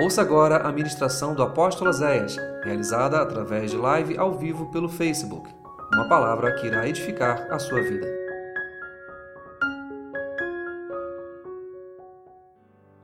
Ouça 0.00 0.22
agora 0.22 0.58
a 0.58 0.70
ministração 0.70 1.34
do 1.34 1.42
apóstolo 1.42 1.92
Zéias, 1.92 2.36
realizada 2.62 3.20
através 3.20 3.72
de 3.72 3.76
live 3.76 4.16
ao 4.16 4.32
vivo 4.32 4.70
pelo 4.70 4.88
Facebook. 4.88 5.52
Uma 5.92 6.08
palavra 6.08 6.54
que 6.54 6.68
irá 6.68 6.88
edificar 6.88 7.52
a 7.52 7.58
sua 7.58 7.82
vida. 7.82 8.06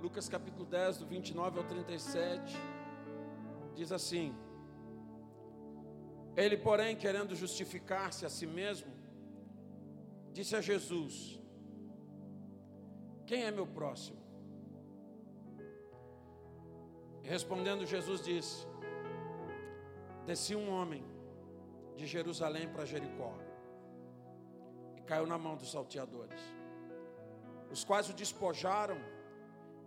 Lucas 0.01 0.29
capítulo 0.29 0.65
10, 0.67 0.99
do 0.99 1.07
29 1.07 1.59
ao 1.59 1.65
37, 1.65 2.57
diz 3.75 3.91
assim: 3.91 4.33
Ele, 6.37 6.57
porém, 6.57 6.95
querendo 6.95 7.35
justificar-se 7.35 8.25
a 8.25 8.29
si 8.29 8.47
mesmo, 8.47 8.93
disse 10.33 10.55
a 10.55 10.61
Jesus: 10.61 11.43
Quem 13.27 13.43
é 13.43 13.51
meu 13.51 13.67
próximo? 13.67 14.24
Respondendo, 17.25 17.87
Jesus 17.87 18.21
disse: 18.21 18.67
Descia 20.27 20.59
um 20.59 20.71
homem 20.71 21.03
de 21.97 22.07
Jerusalém 22.07 22.69
para 22.69 22.85
Jericó 22.85 23.35
e 24.97 25.01
caiu 25.01 25.27
na 25.27 25.39
mão 25.39 25.57
dos 25.57 25.71
salteadores, 25.71 26.41
os 27.71 27.83
quais 27.83 28.11
o 28.11 28.13
despojaram, 28.13 28.99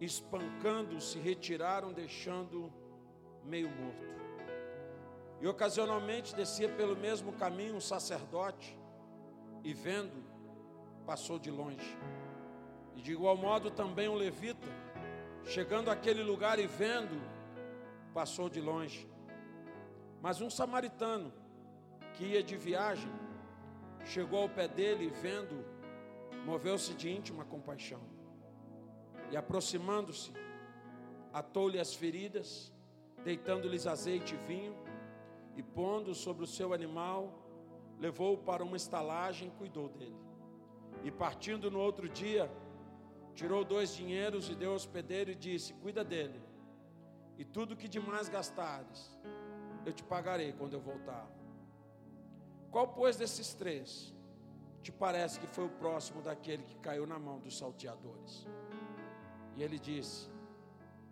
espancando, 0.01 0.99
se 0.99 1.19
retiraram, 1.19 1.93
deixando 1.93 2.73
meio 3.43 3.69
morto. 3.69 4.17
E 5.39 5.47
ocasionalmente 5.47 6.35
descia 6.35 6.67
pelo 6.69 6.95
mesmo 6.95 7.31
caminho 7.33 7.75
um 7.75 7.81
sacerdote 7.81 8.75
e 9.63 9.73
vendo, 9.73 10.23
passou 11.05 11.37
de 11.37 11.51
longe. 11.51 11.97
E 12.95 13.01
de 13.01 13.11
igual 13.11 13.37
modo 13.37 13.69
também 13.69 14.09
um 14.09 14.15
levita 14.15 14.67
Chegando 15.47 15.89
àquele 15.89 16.21
lugar 16.21 16.59
e 16.59 16.67
vendo, 16.67 17.21
passou 18.13 18.49
de 18.49 18.59
longe. 18.59 19.07
Mas 20.21 20.41
um 20.41 20.49
samaritano 20.49 21.31
que 22.15 22.25
ia 22.25 22.43
de 22.43 22.57
viagem, 22.57 23.09
chegou 24.03 24.41
ao 24.41 24.49
pé 24.49 24.67
dele 24.67 25.05
e 25.05 25.09
vendo, 25.09 25.63
moveu-se 26.45 26.93
de 26.93 27.09
íntima 27.09 27.45
compaixão. 27.45 28.01
E 29.31 29.37
aproximando-se, 29.37 30.33
atou-lhe 31.31 31.79
as 31.79 31.93
feridas, 31.95 32.73
deitando-lhes 33.23 33.87
azeite 33.87 34.35
e 34.35 34.47
vinho, 34.49 34.75
e 35.55 35.63
pondo 35.63 36.13
sobre 36.13 36.43
o 36.43 36.47
seu 36.47 36.73
animal, 36.73 37.33
levou-o 37.97 38.37
para 38.37 38.65
uma 38.65 38.75
estalagem 38.75 39.47
e 39.47 39.51
cuidou 39.51 39.87
dele. 39.87 40.17
E 41.05 41.09
partindo 41.09 41.71
no 41.71 41.79
outro 41.79 42.09
dia, 42.09 42.51
tirou 43.39 43.63
dois 43.63 43.89
dinheiros 43.99 44.49
e 44.49 44.55
deu 44.55 44.71
ao 44.71 44.75
hospedeiro 44.75 45.29
e 45.31 45.35
disse: 45.35 45.73
Cuida 45.81 46.03
dele, 46.03 46.41
e 47.37 47.45
tudo 47.45 47.77
que 47.81 47.87
demais 47.87 48.27
gastares, 48.27 49.01
eu 49.85 49.93
te 49.93 50.03
pagarei 50.03 50.51
quando 50.53 50.73
eu 50.73 50.81
voltar. 50.81 51.25
Qual, 52.71 52.87
pois, 52.99 53.15
desses 53.15 53.53
três 53.53 54.13
te 54.81 54.91
parece 54.91 55.39
que 55.39 55.47
foi 55.55 55.65
o 55.65 55.69
próximo 55.83 56.21
daquele 56.21 56.63
que 56.63 56.77
caiu 56.87 57.05
na 57.05 57.19
mão 57.19 57.37
dos 57.39 57.55
salteadores? 57.57 58.47
E 59.55 59.61
ele 59.61 59.77
disse: 59.77 60.31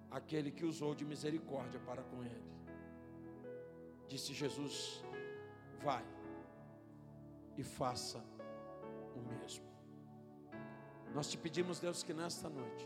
Aquele 0.09 0.49
que 0.49 0.65
usou 0.65 0.95
de 0.95 1.05
misericórdia 1.05 1.79
para 1.79 2.01
com 2.01 2.23
ele. 2.23 2.51
Disse 4.07 4.33
Jesus: 4.33 5.03
Vai 5.83 6.05
e 7.55 7.63
faça 7.63 8.19
o 9.15 9.21
mesmo. 9.31 9.74
Nós 11.15 11.27
te 11.27 11.37
pedimos, 11.37 11.79
Deus, 11.79 12.03
que 12.03 12.13
nesta 12.13 12.49
noite 12.49 12.85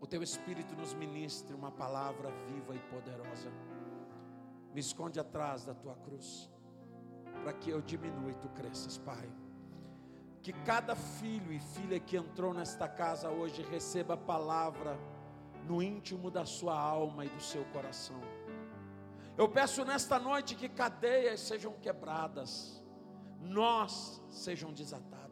o 0.00 0.06
teu 0.06 0.22
Espírito 0.22 0.74
nos 0.74 0.94
ministre 0.94 1.54
uma 1.54 1.70
palavra 1.70 2.30
viva 2.46 2.74
e 2.74 2.78
poderosa. 2.78 3.52
Me 4.72 4.80
esconde 4.80 5.20
atrás 5.20 5.66
da 5.66 5.74
tua 5.74 5.94
cruz, 5.96 6.50
para 7.42 7.52
que 7.52 7.68
eu 7.68 7.82
diminua 7.82 8.30
e 8.30 8.34
tu 8.36 8.48
cresças, 8.48 8.96
Pai. 8.96 9.30
Que 10.40 10.54
cada 10.64 10.96
filho 10.96 11.52
e 11.52 11.60
filha 11.60 12.00
que 12.00 12.16
entrou 12.16 12.54
nesta 12.54 12.88
casa 12.88 13.28
hoje 13.28 13.60
receba 13.60 14.14
a 14.14 14.16
palavra 14.16 14.98
no 15.66 15.82
íntimo 15.82 16.30
da 16.30 16.46
sua 16.46 16.78
alma 16.78 17.26
e 17.26 17.28
do 17.28 17.42
seu 17.42 17.66
coração. 17.66 18.20
Eu 19.36 19.46
peço 19.46 19.84
nesta 19.84 20.18
noite 20.18 20.54
que 20.54 20.70
cadeias 20.70 21.40
sejam 21.40 21.74
quebradas, 21.74 22.82
nós 23.42 24.22
sejam 24.30 24.72
desatados 24.72 25.26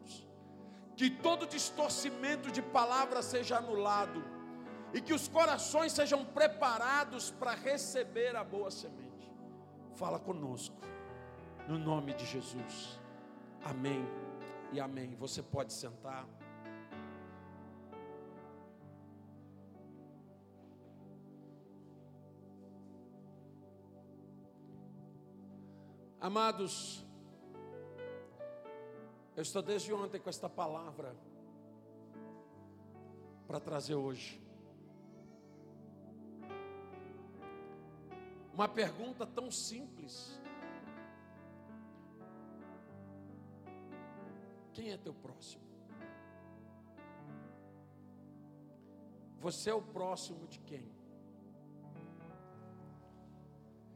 que 0.95 1.09
todo 1.09 1.45
distorcimento 1.45 2.51
de 2.51 2.61
palavra 2.61 3.21
seja 3.21 3.57
anulado 3.57 4.23
e 4.93 5.01
que 5.01 5.13
os 5.13 5.27
corações 5.27 5.91
sejam 5.91 6.23
preparados 6.23 7.31
para 7.31 7.53
receber 7.53 8.35
a 8.35 8.43
boa 8.43 8.71
semente. 8.71 9.29
Fala 9.95 10.19
conosco, 10.19 10.77
no 11.67 11.77
nome 11.77 12.13
de 12.13 12.25
Jesus. 12.25 12.99
Amém 13.63 14.07
e 14.71 14.79
amém. 14.79 15.15
Você 15.15 15.43
pode 15.43 15.73
sentar. 15.73 16.25
Amados, 26.19 27.05
eu 29.35 29.41
estou 29.41 29.61
desde 29.61 29.93
ontem 29.93 30.19
com 30.19 30.29
esta 30.29 30.49
palavra 30.49 31.15
para 33.45 33.59
trazer 33.59 33.95
hoje. 33.95 34.41
Uma 38.53 38.69
pergunta 38.69 39.25
tão 39.27 39.51
simples. 39.51 40.41
Quem 44.73 44.91
é 44.91 44.97
teu 44.97 45.13
próximo? 45.13 45.63
Você 49.39 49.69
é 49.69 49.73
o 49.73 49.81
próximo 49.81 50.47
de 50.47 50.59
quem? 50.59 50.89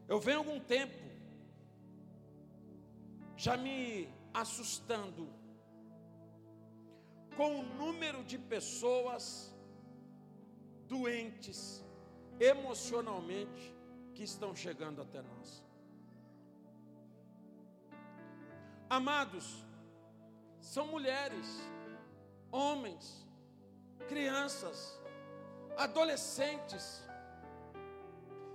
Eu 0.06 0.20
venho 0.20 0.38
algum 0.38 0.60
tempo 0.60 1.10
já 3.36 3.56
me 3.56 4.06
assustando 4.32 5.28
com 7.36 7.60
o 7.60 7.62
número 7.62 8.22
de 8.24 8.38
pessoas 8.38 9.54
doentes 10.86 11.84
emocionalmente 12.38 13.74
que 14.14 14.22
estão 14.22 14.54
chegando 14.54 15.00
até 15.02 15.22
nós. 15.22 15.64
Amados, 18.88 19.64
são 20.58 20.86
mulheres, 20.88 21.46
homens, 22.50 23.26
crianças, 24.08 25.00
adolescentes, 25.76 27.08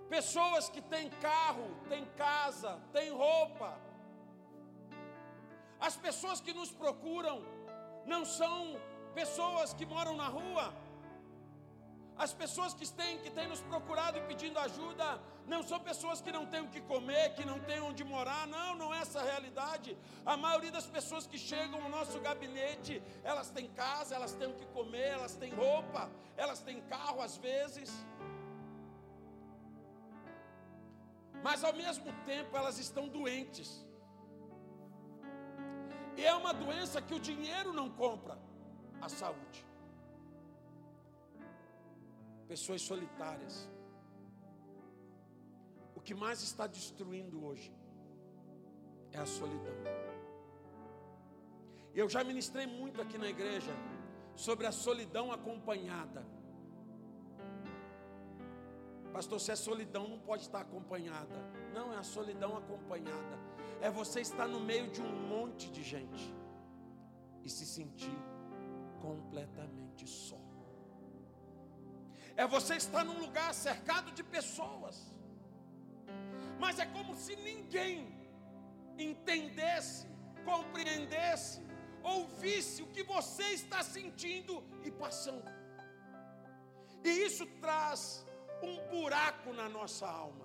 pessoas 0.09 0.69
que 0.69 0.81
têm 0.81 1.09
carro, 1.21 1.67
têm 1.87 2.05
casa, 2.17 2.79
têm 2.91 3.11
roupa, 3.11 3.79
as 5.79 5.95
pessoas 5.95 6.39
que 6.39 6.53
nos 6.53 6.71
procuram 6.71 7.43
não 8.05 8.23
são 8.25 8.79
pessoas 9.13 9.73
que 9.73 9.85
moram 9.85 10.15
na 10.15 10.27
rua. 10.27 10.73
As 12.17 12.33
pessoas 12.33 12.73
que 12.73 12.89
têm, 12.89 13.17
que 13.19 13.29
têm 13.29 13.47
nos 13.47 13.61
procurado 13.61 14.17
e 14.17 14.21
pedindo 14.21 14.57
ajuda 14.57 15.19
não 15.47 15.61
são 15.61 15.79
pessoas 15.79 16.21
que 16.21 16.31
não 16.31 16.45
têm 16.45 16.61
o 16.61 16.69
que 16.69 16.81
comer, 16.81 17.33
que 17.35 17.45
não 17.45 17.59
têm 17.59 17.81
onde 17.81 18.03
morar. 18.03 18.47
Não, 18.47 18.75
não 18.75 18.93
é 18.93 18.99
essa 18.99 19.19
a 19.19 19.23
realidade. 19.23 19.97
A 20.25 20.37
maioria 20.37 20.71
das 20.71 20.87
pessoas 20.87 21.27
que 21.27 21.37
chegam 21.37 21.81
ao 21.83 21.89
nosso 21.89 22.19
gabinete, 22.19 23.03
elas 23.23 23.49
têm 23.49 23.67
casa, 23.67 24.15
elas 24.15 24.33
têm 24.33 24.47
o 24.47 24.53
que 24.53 24.65
comer, 24.67 25.09
elas 25.09 25.35
têm 25.35 25.53
roupa, 25.53 26.09
elas 26.37 26.61
têm 26.61 26.81
carro 26.83 27.21
às 27.21 27.37
vezes. 27.37 27.91
Mas 31.43 31.63
ao 31.63 31.73
mesmo 31.73 32.11
tempo 32.25 32.55
elas 32.55 32.79
estão 32.79 33.07
doentes. 33.07 33.85
E 36.17 36.25
é 36.25 36.33
uma 36.33 36.53
doença 36.53 37.01
que 37.01 37.13
o 37.13 37.19
dinheiro 37.19 37.73
não 37.73 37.89
compra 37.89 38.37
a 39.01 39.09
saúde. 39.09 39.65
Pessoas 42.47 42.81
solitárias. 42.81 43.69
O 45.95 45.99
que 45.99 46.13
mais 46.13 46.41
está 46.41 46.67
destruindo 46.67 47.43
hoje 47.45 47.73
é 49.11 49.19
a 49.19 49.25
solidão. 49.25 49.73
Eu 51.93 52.07
já 52.09 52.23
ministrei 52.23 52.67
muito 52.67 53.01
aqui 53.01 53.17
na 53.17 53.27
igreja 53.27 53.71
sobre 54.35 54.67
a 54.67 54.71
solidão 54.71 55.31
acompanhada. 55.31 56.25
Pastor, 59.11 59.39
se 59.39 59.51
é 59.51 59.55
solidão, 59.55 60.07
não 60.09 60.19
pode 60.19 60.43
estar 60.43 60.59
acompanhada. 60.59 61.35
Não, 61.73 61.93
é 61.93 61.97
a 61.97 62.03
solidão 62.03 62.57
acompanhada 62.57 63.54
é 63.85 63.89
você 63.91 64.19
estar 64.27 64.47
no 64.47 64.59
meio 64.59 64.87
de 64.89 64.99
um 65.07 65.15
monte 65.31 65.65
de 65.69 65.83
gente 65.83 66.23
e 67.43 67.49
se 67.55 67.65
sentir 67.67 68.17
completamente 68.99 70.07
só. 70.07 70.39
É 72.35 72.47
você 72.47 72.77
estar 72.77 73.03
num 73.05 73.19
lugar 73.25 73.53
cercado 73.53 74.09
de 74.11 74.23
pessoas. 74.23 74.95
Mas 76.59 76.79
é 76.79 76.87
como 76.87 77.13
se 77.15 77.35
ninguém 77.35 77.93
entendesse, 78.97 80.07
compreendesse, 80.43 81.61
ouvisse 82.01 82.81
o 82.81 82.87
que 82.87 83.03
você 83.03 83.49
está 83.61 83.83
sentindo 83.83 84.63
e 84.83 84.89
passando. 84.89 85.51
E 87.03 87.09
isso 87.27 87.45
traz 87.61 88.25
um 88.63 88.75
buraco 88.89 89.53
na 89.53 89.69
nossa 89.69 90.07
alma. 90.07 90.44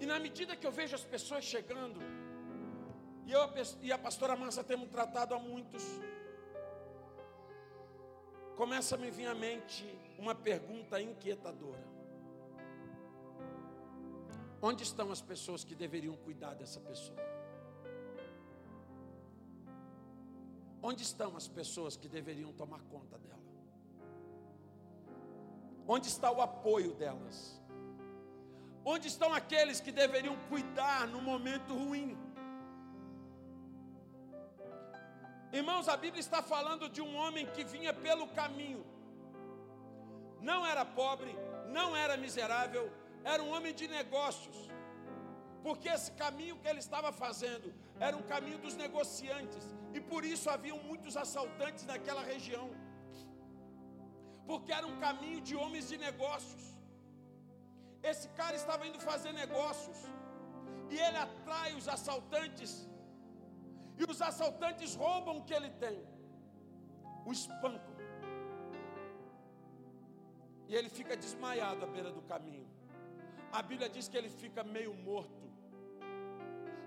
E 0.00 0.06
na 0.06 0.18
medida 0.18 0.56
que 0.56 0.66
eu 0.66 0.72
vejo 0.72 0.94
as 0.94 1.04
pessoas 1.04 1.44
chegando, 1.44 2.00
e 3.24 3.32
eu 3.32 3.40
e 3.82 3.92
a 3.92 3.98
pastora 3.98 4.36
Mansa 4.36 4.62
temos 4.62 4.88
tratado 4.88 5.34
a 5.34 5.38
muitos, 5.38 5.82
começa 8.56 8.94
a 8.94 8.98
me 8.98 9.10
vir 9.10 9.26
à 9.26 9.34
mente 9.34 9.84
uma 10.18 10.34
pergunta 10.34 11.00
inquietadora: 11.00 11.84
Onde 14.60 14.82
estão 14.82 15.10
as 15.10 15.20
pessoas 15.20 15.64
que 15.64 15.74
deveriam 15.74 16.16
cuidar 16.16 16.54
dessa 16.54 16.80
pessoa? 16.80 17.18
Onde 20.82 21.02
estão 21.02 21.36
as 21.36 21.48
pessoas 21.48 21.96
que 21.96 22.08
deveriam 22.08 22.52
tomar 22.52 22.80
conta 22.84 23.18
dela? 23.18 23.36
Onde 25.88 26.08
está 26.08 26.30
o 26.30 26.40
apoio 26.40 26.92
delas? 26.94 27.60
Onde 28.92 29.06
estão 29.12 29.30
aqueles 29.34 29.78
que 29.84 29.92
deveriam 30.00 30.36
cuidar 30.48 31.08
no 31.14 31.20
momento 31.20 31.74
ruim? 31.74 32.10
Irmãos, 35.52 35.88
a 35.88 35.96
Bíblia 35.96 36.20
está 36.20 36.40
falando 36.40 36.88
de 36.88 37.00
um 37.06 37.16
homem 37.22 37.46
que 37.54 37.64
vinha 37.64 37.92
pelo 37.92 38.28
caminho. 38.28 38.84
Não 40.40 40.60
era 40.64 40.84
pobre, 40.84 41.32
não 41.78 41.96
era 41.96 42.16
miserável, 42.16 42.84
era 43.24 43.42
um 43.42 43.50
homem 43.56 43.74
de 43.74 43.88
negócios. 43.88 44.56
Porque 45.64 45.88
esse 45.88 46.12
caminho 46.12 46.60
que 46.60 46.68
ele 46.68 46.78
estava 46.78 47.10
fazendo 47.10 47.74
era 47.98 48.16
um 48.16 48.22
caminho 48.22 48.58
dos 48.58 48.76
negociantes, 48.76 49.66
e 49.96 50.00
por 50.00 50.24
isso 50.24 50.48
haviam 50.48 50.78
muitos 50.78 51.16
assaltantes 51.16 51.84
naquela 51.84 52.22
região. 52.22 52.70
Porque 54.46 54.72
era 54.72 54.86
um 54.86 54.96
caminho 55.00 55.40
de 55.40 55.56
homens 55.56 55.88
de 55.88 55.98
negócios. 55.98 56.75
Esse 58.10 58.28
cara 58.40 58.54
estava 58.62 58.86
indo 58.88 59.00
fazer 59.10 59.32
negócios, 59.32 59.98
e 60.90 60.96
ele 61.06 61.18
atrai 61.26 61.70
os 61.74 61.88
assaltantes 61.88 62.72
e 63.98 64.04
os 64.10 64.20
assaltantes 64.20 64.94
roubam 64.94 65.38
o 65.38 65.44
que 65.44 65.54
ele 65.54 65.70
tem, 65.84 65.98
o 67.24 67.32
espancam. 67.32 67.96
E 70.68 70.74
ele 70.74 70.88
fica 70.88 71.16
desmaiado 71.16 71.84
à 71.84 71.88
beira 71.88 72.10
do 72.10 72.22
caminho. 72.22 72.66
A 73.52 73.62
Bíblia 73.62 73.88
diz 73.88 74.08
que 74.08 74.16
ele 74.16 74.28
fica 74.28 74.62
meio 74.62 74.92
morto, 74.94 75.50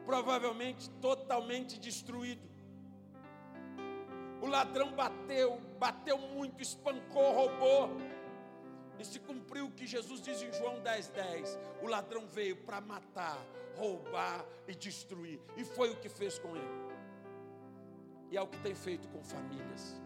provavelmente 0.06 0.90
totalmente 1.02 1.80
destruído. 1.80 2.48
O 4.42 4.48
ladrão 4.48 4.92
bateu, 4.92 5.60
bateu 5.80 6.18
muito, 6.18 6.62
espancou, 6.62 7.34
roubou. 7.34 7.90
E 9.00 9.06
se 9.06 9.20
cumpriu 9.20 9.68
o 9.68 9.72
que 9.72 9.88
Jesus 9.88 10.22
diz 10.22 10.42
em 10.42 10.52
João 10.52 10.82
10,10: 10.82 11.12
10, 11.14 11.60
o 11.82 11.88
ladrão 11.88 12.28
veio 12.28 12.58
para 12.58 12.82
matar, 12.82 13.40
roubar 13.76 14.46
e 14.68 14.76
destruir. 14.76 15.40
E 15.56 15.64
foi 15.64 15.90
o 15.90 15.96
que 15.96 16.10
fez 16.10 16.38
com 16.38 16.56
ele. 16.56 16.80
E 18.30 18.38
é 18.38 18.42
o 18.42 18.48
que 18.48 18.60
tem 18.60 18.76
feito 18.76 19.08
com 19.08 19.24
famílias, 19.24 20.00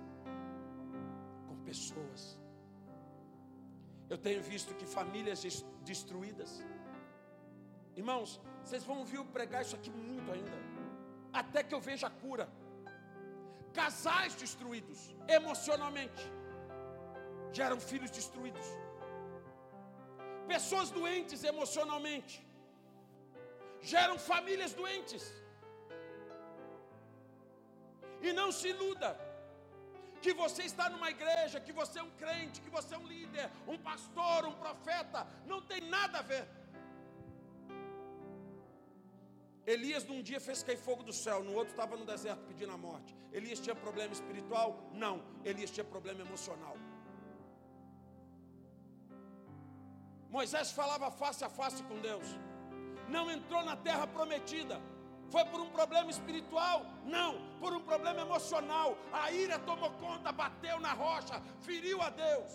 com 1.47 1.57
pessoas. 1.63 2.39
Eu 4.09 4.17
tenho 4.17 4.43
visto 4.43 4.75
que 4.75 4.85
famílias 4.85 5.41
destruídas. 5.81 6.63
Irmãos, 7.95 8.39
vocês 8.63 8.83
vão 8.83 8.99
ouvir 8.99 9.17
eu 9.17 9.25
pregar 9.25 9.63
isso 9.63 9.75
aqui 9.75 9.89
muito 9.89 10.31
ainda. 10.31 10.51
Até 11.33 11.63
que 11.63 11.73
eu 11.73 11.81
veja 11.81 12.07
a 12.07 12.11
cura. 12.11 12.47
Casais 13.73 14.35
destruídos 14.35 15.15
emocionalmente 15.27 16.31
geram 17.59 17.79
filhos 17.91 18.11
destruídos. 18.19 18.67
Pessoas 20.53 20.89
doentes 20.97 21.43
emocionalmente 21.53 22.35
geram 23.93 24.17
famílias 24.31 24.73
doentes. 24.81 25.23
E 28.21 28.31
não 28.39 28.49
se 28.51 28.67
iluda 28.73 29.09
que 30.23 30.33
você 30.41 30.63
está 30.71 30.85
numa 30.89 31.09
igreja, 31.15 31.59
que 31.59 31.73
você 31.79 31.95
é 31.99 32.03
um 32.09 32.13
crente, 32.21 32.61
que 32.65 32.69
você 32.77 32.91
é 32.95 32.97
um 32.97 33.07
líder, 33.15 33.47
um 33.67 33.77
pastor, 33.89 34.45
um 34.51 34.55
profeta, 34.65 35.27
não 35.45 35.61
tem 35.61 35.81
nada 35.97 36.19
a 36.19 36.21
ver. 36.21 36.45
Elias 39.65 40.05
num 40.05 40.21
dia 40.21 40.39
fez 40.47 40.61
cair 40.63 40.77
fogo 40.77 41.03
do 41.09 41.13
céu, 41.13 41.37
no 41.43 41.53
outro 41.53 41.73
estava 41.73 41.95
no 41.95 42.05
deserto 42.05 42.43
pedindo 42.49 42.71
a 42.71 42.77
morte. 42.77 43.15
Elias 43.31 43.59
tinha 43.59 43.75
problema 43.75 44.13
espiritual? 44.13 44.89
Não, 44.93 45.15
Elias 45.43 45.71
tinha 45.71 45.83
problema 45.83 46.21
emocional. 46.21 46.75
Moisés 50.35 50.71
falava 50.71 51.11
face 51.11 51.43
a 51.47 51.49
face 51.57 51.81
com 51.89 51.97
Deus, 52.09 52.27
não 53.15 53.25
entrou 53.35 53.63
na 53.69 53.75
terra 53.87 54.05
prometida. 54.07 54.77
Foi 55.33 55.43
por 55.51 55.59
um 55.65 55.69
problema 55.77 56.09
espiritual? 56.15 56.77
Não, 57.15 57.31
por 57.61 57.71
um 57.77 57.83
problema 57.89 58.21
emocional. 58.27 58.89
A 59.21 59.31
ira 59.31 59.57
tomou 59.69 59.91
conta, 60.05 60.31
bateu 60.31 60.79
na 60.85 60.93
rocha, 60.93 61.35
feriu 61.67 62.01
a 62.07 62.09
Deus. 62.09 62.51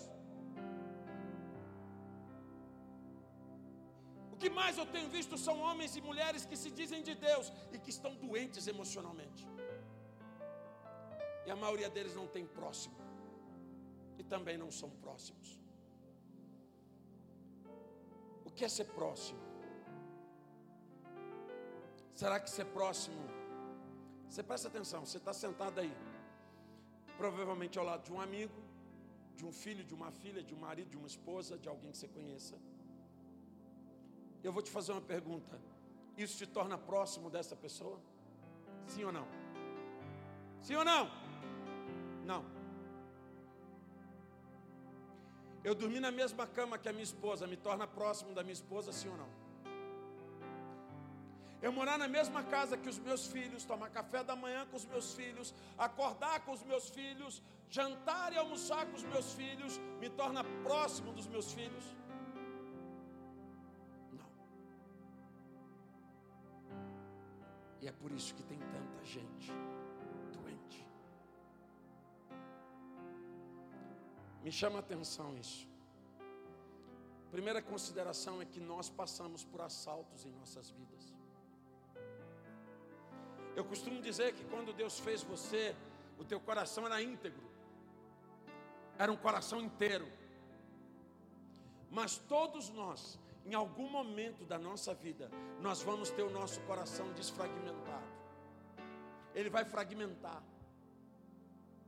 O 4.32 4.36
que 4.40 4.50
mais 4.58 4.76
eu 4.80 4.86
tenho 4.94 5.08
visto 5.08 5.36
são 5.46 5.56
homens 5.60 5.94
e 5.96 6.00
mulheres 6.00 6.44
que 6.44 6.56
se 6.56 6.72
dizem 6.80 7.00
de 7.08 7.14
Deus 7.28 7.52
e 7.72 7.78
que 7.78 7.90
estão 7.90 8.12
doentes 8.25 8.66
emocionalmente. 8.75 9.46
E 11.46 11.50
a 11.50 11.56
maioria 11.56 11.90
deles 11.96 12.14
não 12.20 12.26
tem 12.26 12.44
próximo. 12.58 12.98
E 14.19 14.25
também 14.34 14.58
não 14.58 14.70
são 14.70 14.90
próximos. 15.06 15.67
O 18.58 18.60
que 18.60 18.64
é 18.64 18.69
ser 18.69 18.87
próximo? 18.87 19.38
Será 22.12 22.40
que 22.40 22.50
ser 22.50 22.64
próximo? 22.64 23.20
Você 24.28 24.43
presta 24.43 24.66
atenção, 24.66 25.06
você 25.06 25.19
está 25.19 25.32
sentado 25.32 25.78
aí, 25.78 25.93
provavelmente 27.16 27.78
ao 27.78 27.84
lado 27.84 28.02
de 28.02 28.12
um 28.12 28.20
amigo, 28.20 28.60
de 29.37 29.46
um 29.46 29.52
filho, 29.52 29.84
de 29.84 29.94
uma 29.94 30.10
filha, 30.10 30.43
de 30.43 30.56
um 30.56 30.58
marido, 30.58 30.90
de 30.90 30.96
uma 30.96 31.06
esposa, 31.06 31.56
de 31.56 31.68
alguém 31.68 31.92
que 31.92 31.99
você 31.99 32.09
conheça. 32.09 32.56
Eu 34.42 34.52
vou 34.52 34.61
te 34.61 34.73
fazer 34.73 34.90
uma 34.90 35.06
pergunta: 35.14 35.56
isso 36.16 36.37
te 36.37 36.44
torna 36.44 36.76
próximo 36.76 37.30
dessa 37.30 37.54
pessoa? 37.54 38.00
Sim 38.88 39.04
ou 39.04 39.12
não? 39.12 39.28
Sim 40.62 40.75
ou 40.75 40.85
não? 40.85 41.09
Não. 42.26 42.57
Eu 45.64 45.74
dormir 45.74 46.00
na 46.00 46.10
mesma 46.10 46.46
cama 46.46 46.78
que 46.78 46.88
a 46.88 46.92
minha 46.92 47.04
esposa 47.04 47.46
me 47.46 47.56
torna 47.56 47.86
próximo 47.86 48.34
da 48.34 48.42
minha 48.42 48.52
esposa, 48.52 48.92
sim 48.92 49.08
ou 49.08 49.16
não? 49.16 49.28
Eu 51.60 51.72
morar 51.72 51.98
na 51.98 52.06
mesma 52.06 52.42
casa 52.44 52.76
que 52.76 52.88
os 52.88 52.98
meus 52.98 53.26
filhos, 53.26 53.64
tomar 53.64 53.90
café 53.90 54.22
da 54.22 54.36
manhã 54.36 54.64
com 54.70 54.76
os 54.76 54.86
meus 54.86 55.14
filhos, 55.14 55.52
acordar 55.76 56.40
com 56.44 56.52
os 56.52 56.62
meus 56.62 56.88
filhos, 56.88 57.42
jantar 57.68 58.32
e 58.32 58.38
almoçar 58.38 58.86
com 58.86 58.96
os 58.96 59.02
meus 59.02 59.32
filhos, 59.32 59.80
me 60.00 60.08
torna 60.08 60.44
próximo 60.62 61.12
dos 61.12 61.26
meus 61.26 61.52
filhos? 61.52 61.84
Não. 64.12 64.30
E 67.80 67.88
é 67.88 67.92
por 67.92 68.12
isso 68.12 68.32
que 68.36 68.44
tem 68.44 68.58
tanta 68.58 69.04
gente 69.04 69.52
Me 74.42 74.52
chama 74.52 74.76
a 74.76 74.80
atenção 74.80 75.37
isso. 75.37 75.68
Primeira 77.30 77.61
consideração 77.61 78.40
é 78.40 78.45
que 78.45 78.61
nós 78.61 78.88
passamos 78.88 79.45
por 79.45 79.61
assaltos 79.61 80.25
em 80.25 80.30
nossas 80.30 80.71
vidas. 80.71 81.14
Eu 83.54 83.64
costumo 83.64 84.00
dizer 84.00 84.35
que 84.35 84.45
quando 84.45 84.73
Deus 84.73 84.99
fez 84.99 85.23
você, 85.23 85.75
o 86.18 86.25
teu 86.25 86.40
coração 86.40 86.87
era 86.87 87.02
íntegro, 87.02 87.49
era 88.97 89.12
um 89.12 89.16
coração 89.16 89.61
inteiro. 89.61 90.09
Mas 91.90 92.16
todos 92.16 92.71
nós, 92.71 93.18
em 93.45 93.54
algum 93.54 93.88
momento 93.88 94.45
da 94.45 94.59
nossa 94.59 94.95
vida, 94.95 95.30
nós 95.61 95.83
vamos 95.83 96.11
ter 96.11 96.23
o 96.23 96.30
nosso 96.30 96.61
coração 96.62 97.12
desfragmentado. 97.12 98.07
Ele 99.35 99.50
vai 99.50 99.64
fragmentar. 99.64 100.42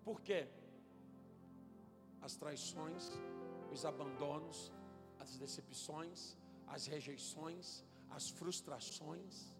Por 0.04 0.20
quê? 0.20 0.48
As 2.22 2.34
traições, 2.36 3.10
os 3.72 3.84
abandonos, 3.84 4.72
as 5.18 5.36
decepções, 5.36 6.36
as 6.66 6.86
rejeições, 6.86 7.84
as 8.10 8.28
frustrações 8.28 9.52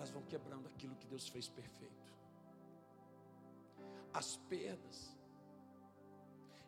elas 0.00 0.10
vão 0.10 0.22
quebrando 0.22 0.66
aquilo 0.66 0.94
que 0.96 1.06
Deus 1.06 1.28
fez 1.28 1.46
perfeito. 1.48 2.10
As 4.12 4.36
perdas. 4.52 4.98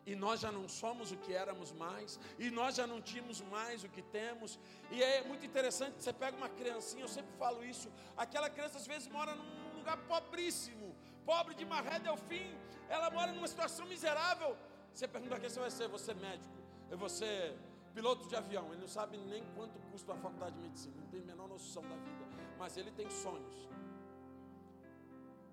E 0.05 0.15
nós 0.15 0.41
já 0.41 0.51
não 0.51 0.67
somos 0.67 1.11
o 1.11 1.17
que 1.17 1.33
éramos 1.33 1.71
mais, 1.71 2.19
e 2.37 2.51
nós 2.51 2.75
já 2.75 2.85
não 2.85 3.01
tínhamos 3.01 3.39
mais 3.41 3.83
o 3.83 3.89
que 3.89 4.01
temos. 4.01 4.59
E 4.91 5.01
é 5.01 5.23
muito 5.23 5.45
interessante, 5.45 6.03
você 6.03 6.11
pega 6.11 6.35
uma 6.35 6.49
criancinha, 6.49 7.03
eu 7.05 7.07
sempre 7.07 7.33
falo 7.37 7.63
isso, 7.63 7.89
aquela 8.17 8.49
criança 8.49 8.77
às 8.77 8.85
vezes 8.85 9.07
mora 9.07 9.33
num 9.33 9.77
lugar 9.77 9.97
pobríssimo, 10.05 10.93
pobre 11.25 11.53
de 11.55 11.65
maré 11.65 11.99
delfim, 11.99 12.55
ela 12.89 13.09
mora 13.09 13.31
numa 13.31 13.47
situação 13.47 13.85
miserável. 13.85 14.55
Você 14.93 15.07
pergunta 15.07 15.35
o 15.35 15.39
que 15.39 15.49
você 15.49 15.59
vai 15.59 15.71
ser, 15.71 15.87
você 15.87 16.11
é 16.11 16.15
médico, 16.15 16.55
eu 16.89 16.97
vou 16.97 17.09
ser 17.09 17.57
piloto 17.93 18.27
de 18.27 18.35
avião, 18.35 18.71
ele 18.71 18.81
não 18.81 18.87
sabe 18.87 19.17
nem 19.17 19.43
quanto 19.55 19.79
custa 19.91 20.13
a 20.13 20.15
faculdade 20.15 20.55
de 20.55 20.61
medicina, 20.61 20.95
não 20.99 21.07
tem 21.07 21.21
a 21.21 21.25
menor 21.25 21.47
noção 21.47 21.83
da 21.83 21.95
vida, 21.95 22.25
mas 22.57 22.77
ele 22.77 22.91
tem 22.91 23.09
sonhos. 23.09 23.69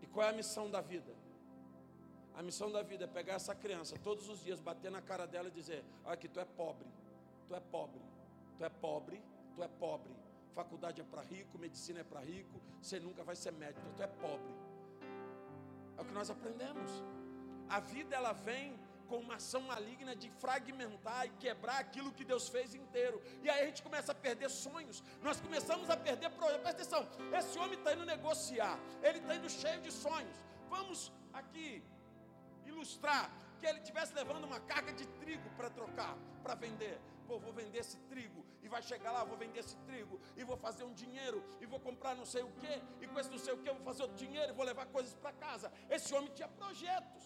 E 0.02 0.06
qual 0.06 0.26
é 0.26 0.30
a 0.30 0.32
missão 0.32 0.70
da 0.70 0.80
vida? 0.80 1.14
A 2.34 2.42
missão 2.42 2.70
da 2.70 2.82
vida 2.82 3.04
é 3.04 3.06
pegar 3.06 3.34
essa 3.34 3.54
criança 3.54 3.98
todos 4.02 4.28
os 4.28 4.42
dias, 4.42 4.60
bater 4.60 4.90
na 4.90 5.02
cara 5.02 5.26
dela 5.26 5.48
e 5.48 5.50
dizer: 5.50 5.84
Olha 6.04 6.14
aqui, 6.14 6.28
tu 6.28 6.40
é 6.40 6.44
pobre, 6.44 6.88
tu 7.46 7.54
é 7.54 7.60
pobre, 7.60 8.00
tu 8.56 8.64
é 8.64 8.68
pobre, 8.68 9.22
tu 9.54 9.62
é 9.62 9.68
pobre. 9.68 10.12
Faculdade 10.54 11.00
é 11.00 11.04
para 11.04 11.22
rico, 11.22 11.58
medicina 11.58 12.00
é 12.00 12.04
para 12.04 12.20
rico, 12.20 12.60
você 12.80 12.98
nunca 12.98 13.22
vai 13.22 13.36
ser 13.36 13.52
médico, 13.52 13.86
tu 13.96 14.02
é 14.02 14.06
pobre. 14.06 14.52
É 16.00 16.02
o 16.02 16.06
que 16.06 16.14
nós 16.14 16.30
aprendemos. 16.30 16.90
A 17.68 17.78
vida 17.78 18.16
ela 18.16 18.32
vem 18.32 18.80
com 19.06 19.18
uma 19.18 19.34
ação 19.34 19.60
maligna 19.72 20.16
de 20.16 20.30
fragmentar 20.42 21.26
e 21.26 21.30
quebrar 21.44 21.78
aquilo 21.78 22.10
que 22.18 22.24
Deus 22.24 22.48
fez 22.48 22.74
inteiro. 22.74 23.20
E 23.42 23.50
aí 23.50 23.62
a 23.64 23.66
gente 23.66 23.82
começa 23.82 24.12
a 24.12 24.14
perder 24.14 24.48
sonhos, 24.48 25.02
nós 25.20 25.38
começamos 25.40 25.90
a 25.90 25.96
perder 25.96 26.30
projetos. 26.30 26.62
Presta 26.62 26.96
atenção, 26.96 27.02
esse 27.38 27.58
homem 27.58 27.78
está 27.78 27.92
indo 27.92 28.06
negociar, 28.06 28.78
ele 29.02 29.18
está 29.18 29.34
indo 29.34 29.50
cheio 29.50 29.80
de 29.82 29.92
sonhos. 29.92 30.36
Vamos 30.70 31.12
aqui 31.34 31.84
ilustrar 32.64 33.30
que 33.58 33.66
ele 33.66 33.80
estivesse 33.80 34.14
levando 34.14 34.44
uma 34.44 34.60
carga 34.60 34.92
de 34.94 35.06
trigo 35.20 35.50
para 35.50 35.68
trocar, 35.68 36.16
para 36.42 36.54
vender. 36.54 36.98
Pô, 37.30 37.38
vou 37.38 37.52
vender 37.52 37.78
esse 37.78 37.96
trigo 38.10 38.44
e 38.60 38.68
vai 38.68 38.82
chegar 38.82 39.12
lá, 39.12 39.22
vou 39.22 39.36
vender 39.42 39.60
esse 39.60 39.76
trigo 39.88 40.20
e 40.36 40.42
vou 40.42 40.56
fazer 40.56 40.82
um 40.82 40.92
dinheiro 40.92 41.40
e 41.60 41.66
vou 41.72 41.78
comprar 41.78 42.16
não 42.16 42.26
sei 42.26 42.42
o 42.42 42.50
que 42.62 42.72
e 43.00 43.06
com 43.06 43.20
esse 43.20 43.30
não 43.30 43.38
sei 43.38 43.52
o 43.54 43.58
que 43.58 43.70
vou 43.72 43.84
fazer 43.84 44.02
outro 44.02 44.16
dinheiro 44.16 44.50
e 44.52 44.52
vou 44.52 44.64
levar 44.64 44.86
coisas 44.86 45.14
para 45.14 45.32
casa. 45.34 45.72
Esse 45.88 46.12
homem 46.12 46.32
tinha 46.32 46.48
projetos. 46.48 47.22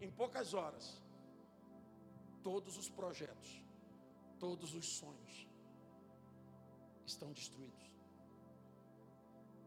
Em 0.00 0.10
poucas 0.10 0.54
horas, 0.54 0.86
todos 2.42 2.78
os 2.78 2.88
projetos, 2.88 3.62
todos 4.38 4.74
os 4.74 4.86
sonhos 4.96 5.46
estão 7.04 7.32
destruídos. 7.32 7.84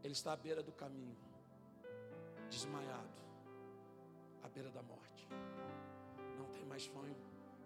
Ele 0.03 0.13
está 0.13 0.33
à 0.33 0.35
beira 0.35 0.63
do 0.63 0.71
caminho 0.71 1.15
desmaiado, 2.49 3.21
à 4.41 4.49
beira 4.49 4.71
da 4.71 4.81
morte. 4.81 5.27
Mais 6.69 6.83
sonho, 6.83 7.15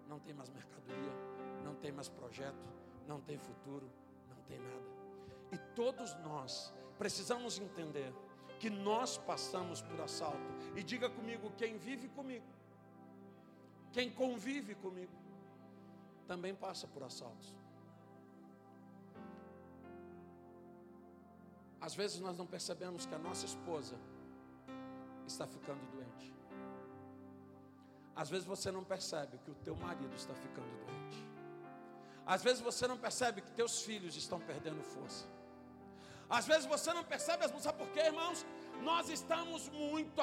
não 0.08 0.20
tem 0.20 0.34
mais 0.34 0.50
mercadoria, 0.50 1.14
não 1.64 1.76
tem 1.76 1.92
mais 1.92 2.10
projeto, 2.10 2.68
não 3.08 3.20
tem 3.22 3.38
futuro, 3.38 3.88
não 4.30 4.42
tem 4.48 4.58
nada. 4.58 4.88
E 5.52 5.58
todos 5.76 6.16
nós 6.22 6.74
precisamos 6.98 7.60
entender 7.60 8.12
que 8.60 8.70
nós 8.70 9.18
passamos 9.18 9.82
por 9.82 10.00
assalto. 10.02 10.50
E 10.76 10.82
diga 10.82 11.10
comigo: 11.10 11.52
quem 11.58 11.78
vive 11.78 12.08
comigo, 12.10 12.46
quem 13.92 14.10
convive 14.10 14.74
comigo, 14.76 15.12
também 16.28 16.56
passa 16.56 16.88
por 16.88 17.04
assaltos. 17.04 17.54
Às 21.82 21.94
vezes 21.94 22.22
nós 22.22 22.38
não 22.38 22.48
percebemos 22.48 23.06
que 23.06 23.14
a 23.14 23.20
nossa 23.20 23.46
esposa 23.46 24.00
está 25.28 25.46
ficando 25.46 25.82
doente. 25.92 26.34
Às 28.16 28.30
vezes 28.30 28.46
você 28.46 28.72
não 28.72 28.84
percebe 28.84 29.38
que 29.40 29.52
o 29.52 29.56
teu 29.56 29.76
marido 29.76 30.16
está 30.16 30.34
ficando 30.34 30.68
doente. 30.86 31.28
Às 32.26 32.44
vezes 32.44 32.62
você 32.62 32.88
não 32.88 32.98
percebe 32.98 33.42
que 33.42 33.52
teus 33.52 33.82
filhos 33.82 34.16
estão 34.16 34.40
perdendo 34.40 34.82
força. 34.84 35.26
Às 36.30 36.46
vezes 36.48 36.66
você 36.66 36.92
não 36.94 37.04
percebe, 37.04 37.48
sabe 37.60 37.78
por 37.78 37.90
quê, 37.92 38.02
irmãos? 38.02 38.46
Nós 38.82 39.10
estamos 39.10 39.70
muito 39.70 40.20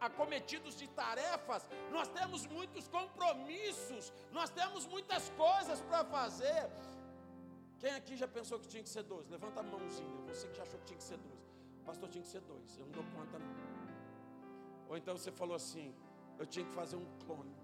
acometidos 0.00 0.76
de 0.76 0.88
tarefas, 0.88 1.66
nós 1.90 2.08
temos 2.08 2.46
muitos 2.46 2.88
compromissos, 2.88 4.12
nós 4.30 4.50
temos 4.50 4.86
muitas 4.86 5.30
coisas 5.30 5.80
para 5.82 6.04
fazer. 6.04 6.70
Quem 7.78 7.92
aqui 7.92 8.16
já 8.16 8.28
pensou 8.28 8.58
que 8.58 8.68
tinha 8.68 8.82
que 8.82 8.88
ser 8.88 9.04
dois? 9.04 9.28
Levanta 9.28 9.60
a 9.60 9.62
mãozinha, 9.62 10.20
você 10.28 10.46
que 10.48 10.56
já 10.56 10.62
achou 10.62 10.78
que 10.80 10.86
tinha 10.86 10.98
que 10.98 11.04
ser 11.04 11.16
dois. 11.18 11.42
Pastor, 11.84 12.08
tinha 12.08 12.22
que 12.22 12.28
ser 12.28 12.40
dois, 12.40 12.78
eu 12.78 12.86
não 12.86 12.92
dou 12.92 13.04
conta 13.16 13.38
não. 13.38 13.54
Ou 14.88 14.96
então 14.96 15.16
você 15.16 15.32
falou 15.32 15.56
assim: 15.56 15.94
eu 16.38 16.46
tinha 16.46 16.64
que 16.64 16.72
fazer 16.72 16.96
um 16.96 17.06
clone. 17.24 17.54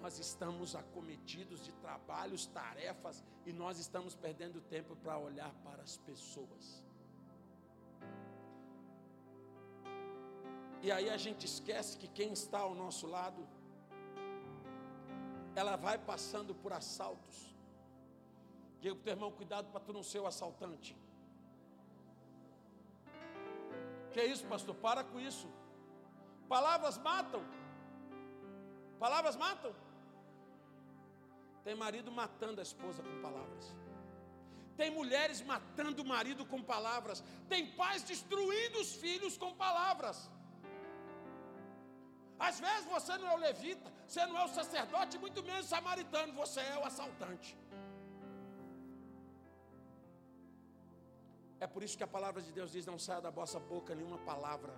Nós 0.00 0.18
estamos 0.18 0.74
acometidos 0.74 1.64
de 1.64 1.72
trabalhos, 1.72 2.46
tarefas, 2.46 3.22
e 3.44 3.52
nós 3.52 3.78
estamos 3.78 4.14
perdendo 4.14 4.60
tempo 4.60 4.96
para 4.96 5.18
olhar 5.18 5.52
para 5.64 5.82
as 5.82 5.96
pessoas. 5.96 6.82
E 10.80 10.92
aí 10.92 11.10
a 11.10 11.16
gente 11.16 11.44
esquece 11.44 11.98
que 11.98 12.06
quem 12.06 12.32
está 12.32 12.60
ao 12.60 12.74
nosso 12.74 13.06
lado, 13.06 13.46
ela 15.56 15.76
vai 15.76 15.98
passando 15.98 16.54
por 16.54 16.72
assaltos. 16.72 17.54
Diga 18.80 18.94
para 18.94 19.00
o 19.00 19.04
teu 19.04 19.12
irmão, 19.12 19.32
cuidado 19.32 19.68
para 19.72 19.80
tu 19.80 19.92
não 19.92 20.04
ser 20.04 20.20
o 20.20 20.26
assaltante. 20.26 20.96
Que 24.18 24.22
é 24.22 24.30
isso, 24.34 24.46
pastor? 24.52 24.74
Para 24.84 25.02
com 25.08 25.18
isso. 25.20 25.48
Palavras 26.52 26.96
matam. 27.08 27.40
Palavras 29.02 29.36
matam. 29.42 29.72
Tem 31.66 31.76
marido 31.82 32.10
matando 32.10 32.58
a 32.62 32.64
esposa 32.68 33.00
com 33.00 33.14
palavras. 33.26 33.66
Tem 34.76 34.90
mulheres 34.90 35.40
matando 35.52 36.02
o 36.02 36.08
marido 36.14 36.44
com 36.52 36.60
palavras. 36.72 37.22
Tem 37.52 37.62
pais 37.80 38.02
destruindo 38.02 38.80
os 38.80 38.92
filhos 39.04 39.36
com 39.42 39.52
palavras. 39.54 40.18
Às 42.48 42.58
vezes 42.58 42.86
você 42.96 43.16
não 43.18 43.28
é 43.28 43.36
o 43.36 43.44
levita, 43.46 43.88
você 44.04 44.26
não 44.26 44.36
é 44.36 44.44
o 44.46 44.54
sacerdote, 44.58 45.16
muito 45.26 45.44
menos 45.44 45.66
o 45.66 45.74
samaritano, 45.76 46.32
você 46.42 46.60
é 46.74 46.76
o 46.76 46.84
assaltante. 46.90 47.56
É 51.60 51.66
por 51.66 51.82
isso 51.82 51.96
que 51.98 52.04
a 52.04 52.06
palavra 52.06 52.40
de 52.40 52.52
Deus 52.52 52.72
diz: 52.72 52.86
não 52.86 52.98
saia 52.98 53.20
da 53.20 53.30
vossa 53.30 53.58
boca 53.58 53.94
nenhuma 53.94 54.18
palavra 54.18 54.72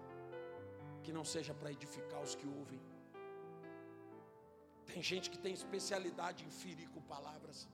que 1.02 1.12
não 1.12 1.24
seja 1.24 1.54
para 1.54 1.72
edificar 1.72 2.20
os 2.20 2.34
que 2.34 2.46
ouvem. 2.46 2.80
Tem 4.86 5.02
gente 5.02 5.30
que 5.30 5.38
tem 5.38 5.52
especialidade 5.52 6.44
em 6.44 6.50
ferir 6.50 6.88
com 6.90 7.00
palavras, 7.00 7.68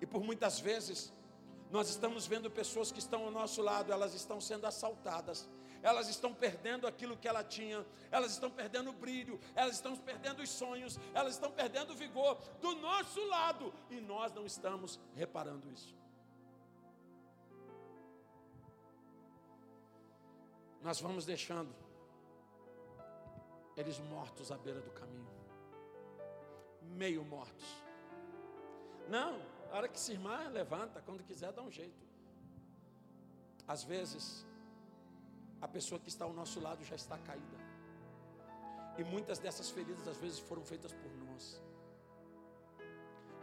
e 0.00 0.06
por 0.06 0.22
muitas 0.22 0.58
vezes 0.58 1.12
nós 1.70 1.88
estamos 1.88 2.26
vendo 2.26 2.50
pessoas 2.50 2.90
que 2.90 2.98
estão 2.98 3.24
ao 3.24 3.30
nosso 3.30 3.62
lado, 3.62 3.92
elas 3.92 4.14
estão 4.14 4.40
sendo 4.40 4.66
assaltadas, 4.66 5.48
elas 5.82 6.08
estão 6.08 6.34
perdendo 6.34 6.86
aquilo 6.86 7.16
que 7.16 7.28
ela 7.28 7.44
tinha, 7.44 7.86
elas 8.10 8.32
estão 8.32 8.50
perdendo 8.50 8.90
o 8.90 8.92
brilho, 8.92 9.38
elas 9.54 9.76
estão 9.76 9.96
perdendo 9.96 10.42
os 10.42 10.50
sonhos, 10.50 10.98
elas 11.14 11.34
estão 11.34 11.50
perdendo 11.50 11.92
o 11.92 11.96
vigor 11.96 12.36
do 12.60 12.74
nosso 12.76 13.24
lado, 13.26 13.72
e 13.88 14.00
nós 14.00 14.32
não 14.32 14.46
estamos 14.46 14.98
reparando 15.14 15.70
isso. 15.70 15.99
Nós 20.90 21.00
vamos 21.00 21.24
deixando 21.24 21.72
eles 23.76 23.96
mortos 24.00 24.50
à 24.50 24.58
beira 24.58 24.80
do 24.80 24.90
caminho, 24.90 25.30
meio 27.02 27.24
mortos. 27.24 27.68
Não, 29.08 29.40
a 29.70 29.76
hora 29.76 29.88
que 29.88 30.00
se 30.00 30.10
irmã 30.10 30.48
levanta, 30.48 31.00
quando 31.00 31.22
quiser 31.22 31.52
dá 31.52 31.62
um 31.62 31.70
jeito. 31.70 32.04
Às 33.68 33.84
vezes, 33.84 34.44
a 35.60 35.68
pessoa 35.68 36.00
que 36.00 36.08
está 36.08 36.24
ao 36.24 36.32
nosso 36.32 36.58
lado 36.58 36.84
já 36.84 36.96
está 36.96 37.16
caída. 37.18 37.58
E 38.98 39.04
muitas 39.04 39.38
dessas 39.38 39.70
feridas 39.70 40.08
às 40.08 40.16
vezes 40.16 40.40
foram 40.40 40.64
feitas 40.64 40.92
por 40.92 41.12
nós. 41.24 41.62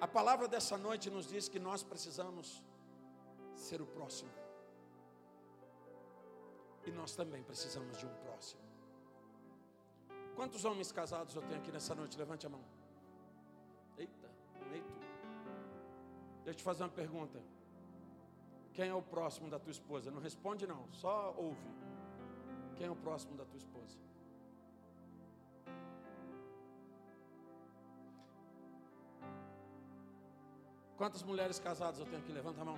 A 0.01 0.07
palavra 0.19 0.49
dessa 0.49 0.77
noite 0.77 1.09
nos 1.09 1.29
diz 1.29 1.47
que 1.47 1.59
nós 1.59 1.81
precisamos 1.81 2.61
ser 3.55 3.81
o 3.81 3.85
próximo. 3.85 4.46
E 6.87 6.91
nós 6.91 7.13
também 7.13 7.43
precisamos 7.43 7.97
de 7.97 8.05
um 8.05 8.13
próximo. 8.23 8.61
Quantos 10.37 10.63
homens 10.63 10.89
casados 10.89 11.35
eu 11.35 11.41
tenho 11.41 11.59
aqui 11.59 11.69
nessa 11.69 11.93
noite? 11.93 12.17
Levante 12.17 12.45
a 12.45 12.49
mão. 12.49 12.63
Eita, 13.97 14.29
eita. 14.71 14.93
Deixa 16.45 16.49
eu 16.51 16.55
te 16.55 16.63
fazer 16.63 16.83
uma 16.83 16.89
pergunta. 16.89 17.41
Quem 18.71 18.87
é 18.87 18.93
o 18.93 19.01
próximo 19.01 19.49
da 19.49 19.59
tua 19.59 19.71
esposa? 19.71 20.09
Não 20.09 20.21
responde 20.21 20.65
não, 20.65 20.87
só 20.93 21.33
ouve. 21.35 21.67
Quem 22.77 22.87
é 22.87 22.91
o 22.91 22.95
próximo 22.95 23.35
da 23.35 23.43
tua 23.43 23.57
esposa? 23.57 23.97
Quantas 30.95 31.21
mulheres 31.21 31.59
casadas 31.59 31.99
eu 31.99 32.05
tenho 32.05 32.19
aqui? 32.19 32.31
Levanta 32.31 32.61
a 32.61 32.65
mão. 32.65 32.77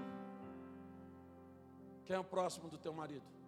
Quem 2.05 2.15
é 2.15 2.19
o 2.19 2.23
próximo 2.23 2.69
do 2.69 2.77
teu 2.77 2.91
marido? 2.91 3.38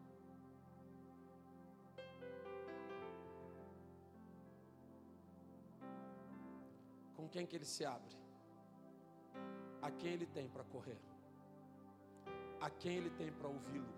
Quem 7.31 7.45
que 7.45 7.55
ele 7.55 7.65
se 7.65 7.85
abre? 7.85 8.15
A 9.81 9.89
quem 9.89 10.11
ele 10.13 10.27
tem 10.27 10.47
para 10.47 10.63
correr? 10.65 10.99
A 12.59 12.69
quem 12.69 12.97
ele 12.97 13.09
tem 13.11 13.31
para 13.31 13.47
ouvi-lo? 13.47 13.93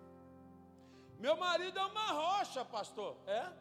Meu 1.19 1.35
marido 1.35 1.77
é 1.79 1.85
uma 1.85 2.07
rocha, 2.11 2.63
pastor. 2.63 3.17
É? 3.25 3.51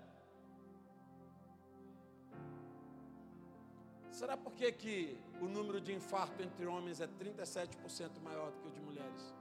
Será 4.10 4.36
por 4.36 4.52
que, 4.52 4.70
que 4.70 5.18
o 5.40 5.46
número 5.46 5.80
de 5.80 5.92
infarto 5.92 6.42
entre 6.42 6.66
homens 6.66 7.00
é 7.00 7.06
37% 7.06 8.20
maior 8.22 8.52
do 8.52 8.60
que 8.60 8.68
o 8.68 8.70
de 8.70 8.80
mulheres? 8.80 9.34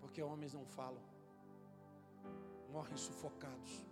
Porque 0.00 0.22
homens 0.22 0.54
não 0.54 0.64
falam, 0.64 1.02
morrem 2.72 2.96
sufocados. 2.96 3.89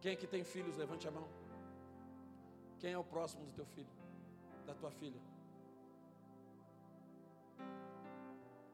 Quem 0.00 0.12
é 0.12 0.16
que 0.16 0.26
tem 0.26 0.44
filhos? 0.44 0.76
Levante 0.76 1.06
a 1.08 1.10
mão. 1.10 1.28
Quem 2.80 2.92
é 2.92 2.98
o 2.98 3.04
próximo 3.04 3.44
do 3.44 3.52
teu 3.52 3.66
filho? 3.66 3.94
Da 4.66 4.74
tua 4.74 4.90
filha? 4.90 5.20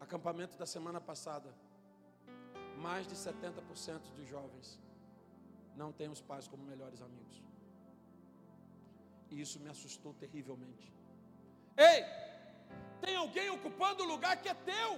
Acampamento 0.01 0.57
da 0.59 0.67
semana 0.67 1.01
passada. 1.01 1.51
Mais 2.77 3.07
de 3.07 3.15
70% 3.15 4.13
dos 4.17 4.29
jovens 4.29 4.79
não 5.75 5.91
têm 5.93 6.09
os 6.09 6.21
pais 6.21 6.47
como 6.47 6.63
melhores 6.65 7.01
amigos. 7.01 7.43
E 9.31 9.41
isso 9.41 9.59
me 9.61 9.71
assustou 9.71 10.13
terrivelmente. 10.15 10.93
Ei! 11.77 12.05
Tem 13.01 13.17
alguém 13.17 13.49
ocupando 13.51 14.03
o 14.03 14.07
lugar 14.07 14.37
que 14.43 14.49
é 14.49 14.55
teu. 14.55 14.93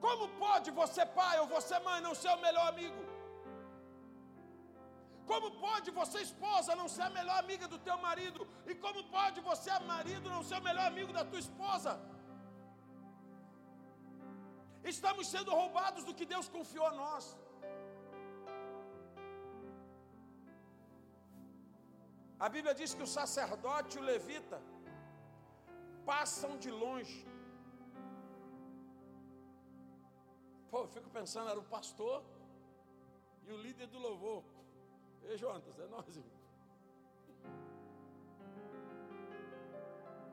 Como 0.00 0.28
pode 0.38 0.70
você, 0.70 1.04
pai, 1.06 1.38
ou 1.40 1.46
você, 1.46 1.78
mãe, 1.80 2.00
não 2.00 2.14
ser 2.14 2.30
o 2.30 2.40
melhor 2.40 2.66
amigo? 2.68 3.09
Como 5.26 5.48
pode 5.64 5.90
você, 5.98 6.18
esposa, 6.28 6.76
não 6.80 6.88
ser 6.94 7.02
a 7.02 7.10
melhor 7.18 7.38
amiga 7.38 7.66
do 7.68 7.78
teu 7.78 7.96
marido? 7.98 8.46
E 8.66 8.74
como 8.84 9.02
pode 9.16 9.40
você, 9.40 9.70
marido, 9.94 10.28
não 10.28 10.42
ser 10.42 10.58
o 10.58 10.66
melhor 10.68 10.86
amigo 10.86 11.12
da 11.12 11.24
tua 11.24 11.38
esposa? 11.46 11.92
Estamos 14.92 15.26
sendo 15.34 15.50
roubados 15.60 16.04
do 16.04 16.14
que 16.18 16.26
Deus 16.34 16.48
confiou 16.48 16.86
a 16.86 16.92
nós. 17.02 17.24
A 22.44 22.48
Bíblia 22.54 22.74
diz 22.80 22.94
que 22.94 23.02
o 23.06 23.12
sacerdote 23.18 23.96
e 23.96 24.00
o 24.00 24.04
levita 24.12 24.58
passam 26.10 26.52
de 26.62 26.70
longe. 26.70 27.18
Pô, 30.70 30.78
eu 30.84 30.88
fico 30.88 31.10
pensando, 31.10 31.50
era 31.50 31.60
o 31.60 31.70
pastor 31.76 32.24
e 33.46 33.52
o 33.52 33.58
líder 33.66 33.88
do 33.88 33.98
louvor. 33.98 34.42
Ei, 35.28 35.36
Jonas, 35.36 35.78
é 35.78 35.86
nós. 35.86 36.20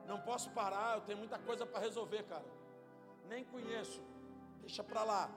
Não 0.08 0.20
posso 0.22 0.50
parar, 0.52 0.96
eu 0.96 1.02
tenho 1.02 1.18
muita 1.18 1.38
coisa 1.38 1.66
para 1.66 1.80
resolver, 1.88 2.24
cara. 2.24 2.46
Nem 3.28 3.44
conheço. 3.44 4.02
Deixa 4.62 4.84
para 4.84 5.04
lá. 5.04 5.30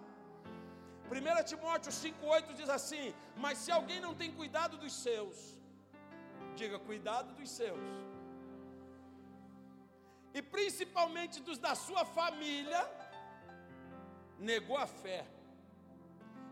1 1.10 1.44
Timóteo 1.44 1.90
5,8 1.90 2.54
diz 2.54 2.68
assim: 2.68 3.12
Mas 3.36 3.58
se 3.58 3.72
alguém 3.72 4.00
não 4.00 4.14
tem 4.14 4.30
cuidado 4.32 4.76
dos 4.76 4.92
seus, 4.92 5.58
diga 6.54 6.78
cuidado 6.78 7.34
dos 7.34 7.50
seus, 7.50 7.80
e 10.32 10.40
principalmente 10.40 11.40
dos 11.40 11.58
da 11.58 11.74
sua 11.74 12.04
família, 12.04 12.82
negou 14.38 14.76
a 14.76 14.86
fé, 14.86 15.26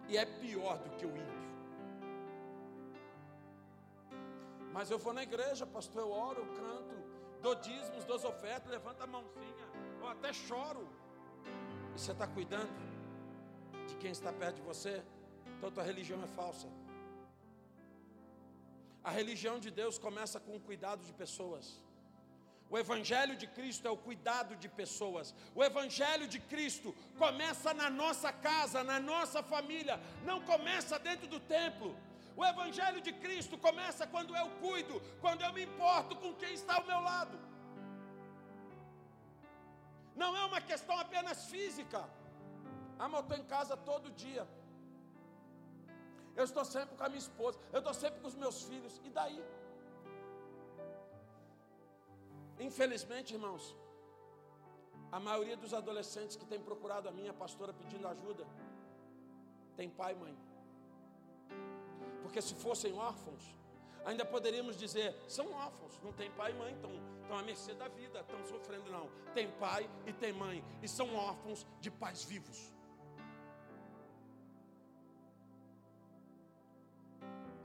e 0.08 0.16
é 0.16 0.26
pior 0.26 0.78
do 0.78 0.90
que 0.96 1.06
o 1.06 1.16
ímpio. 1.16 1.37
Mas 4.72 4.90
eu 4.90 4.98
vou 4.98 5.12
na 5.12 5.22
igreja, 5.22 5.66
pastor, 5.66 6.02
eu 6.02 6.10
oro, 6.10 6.40
eu 6.40 6.48
canto, 6.62 6.94
dou 7.42 7.54
dízimos, 7.54 8.04
dou 8.04 8.16
ofertas, 8.16 8.70
levanta 8.70 9.04
a 9.04 9.06
mãozinha, 9.06 9.66
eu 10.00 10.08
até 10.08 10.32
choro. 10.32 10.88
E 11.94 12.00
você 12.00 12.12
está 12.12 12.26
cuidando 12.26 12.70
de 13.88 13.96
quem 13.96 14.10
está 14.10 14.32
perto 14.32 14.56
de 14.56 14.62
você? 14.62 15.02
Então 15.56 15.70
tua 15.70 15.82
religião 15.82 16.22
é 16.22 16.26
falsa. 16.26 16.68
A 19.02 19.10
religião 19.10 19.58
de 19.58 19.70
Deus 19.70 19.98
começa 19.98 20.38
com 20.38 20.54
o 20.56 20.60
cuidado 20.60 21.04
de 21.04 21.12
pessoas. 21.12 21.80
O 22.70 22.76
Evangelho 22.76 23.34
de 23.34 23.46
Cristo 23.46 23.88
é 23.88 23.90
o 23.90 23.96
cuidado 23.96 24.54
de 24.56 24.68
pessoas. 24.68 25.34
O 25.54 25.64
Evangelho 25.64 26.28
de 26.28 26.38
Cristo 26.38 26.94
começa 27.16 27.72
na 27.72 27.88
nossa 27.88 28.30
casa, 28.30 28.84
na 28.84 29.00
nossa 29.00 29.42
família, 29.42 29.98
não 30.24 30.42
começa 30.42 30.98
dentro 30.98 31.26
do 31.26 31.40
templo. 31.40 31.96
O 32.40 32.44
Evangelho 32.52 33.00
de 33.06 33.12
Cristo 33.22 33.54
começa 33.66 34.06
quando 34.12 34.32
eu 34.40 34.48
cuido, 34.62 34.96
quando 35.22 35.40
eu 35.46 35.52
me 35.56 35.62
importo 35.68 36.14
com 36.22 36.32
quem 36.40 36.52
está 36.58 36.74
ao 36.76 36.84
meu 36.90 37.00
lado. 37.10 37.36
Não 40.22 40.30
é 40.40 40.44
uma 40.50 40.60
questão 40.70 40.96
apenas 41.04 41.38
física. 41.52 42.00
Ah, 42.98 43.08
mas 43.08 43.18
eu 43.20 43.24
estou 43.24 43.38
em 43.38 43.46
casa 43.54 43.76
todo 43.90 44.14
dia. 44.24 44.44
Eu 46.38 46.44
estou 46.48 46.64
sempre 46.74 46.94
com 46.96 47.04
a 47.06 47.08
minha 47.12 47.24
esposa, 47.26 47.58
eu 47.72 47.80
estou 47.80 47.94
sempre 48.02 48.20
com 48.20 48.28
os 48.32 48.36
meus 48.44 48.58
filhos. 48.68 49.00
E 49.08 49.10
daí? 49.18 49.40
Infelizmente, 52.68 53.34
irmãos, 53.38 53.64
a 55.10 55.18
maioria 55.28 55.56
dos 55.56 55.74
adolescentes 55.74 56.36
que 56.36 56.46
tem 56.52 56.60
procurado 56.68 57.08
a 57.08 57.16
minha 57.20 57.34
pastora 57.42 57.72
pedindo 57.72 58.06
ajuda, 58.14 58.46
tem 59.76 59.90
pai 59.90 60.12
e 60.12 60.20
mãe. 60.24 60.36
Porque 62.22 62.40
se 62.40 62.54
fossem 62.54 62.92
órfãos, 62.94 63.54
ainda 64.04 64.24
poderíamos 64.24 64.76
dizer, 64.76 65.14
são 65.28 65.52
órfãos, 65.52 66.00
não 66.02 66.12
tem 66.12 66.30
pai 66.30 66.52
e 66.52 66.54
mãe, 66.54 66.72
estão, 66.74 66.92
estão 67.22 67.38
à 67.38 67.42
mercê 67.42 67.74
da 67.74 67.88
vida, 67.88 68.20
estão 68.20 68.44
sofrendo, 68.44 68.90
não. 68.90 69.08
Tem 69.34 69.50
pai 69.52 69.88
e 70.06 70.12
tem 70.12 70.32
mãe, 70.32 70.64
e 70.82 70.88
são 70.88 71.14
órfãos 71.14 71.66
de 71.80 71.90
pais 71.90 72.24
vivos. 72.24 72.72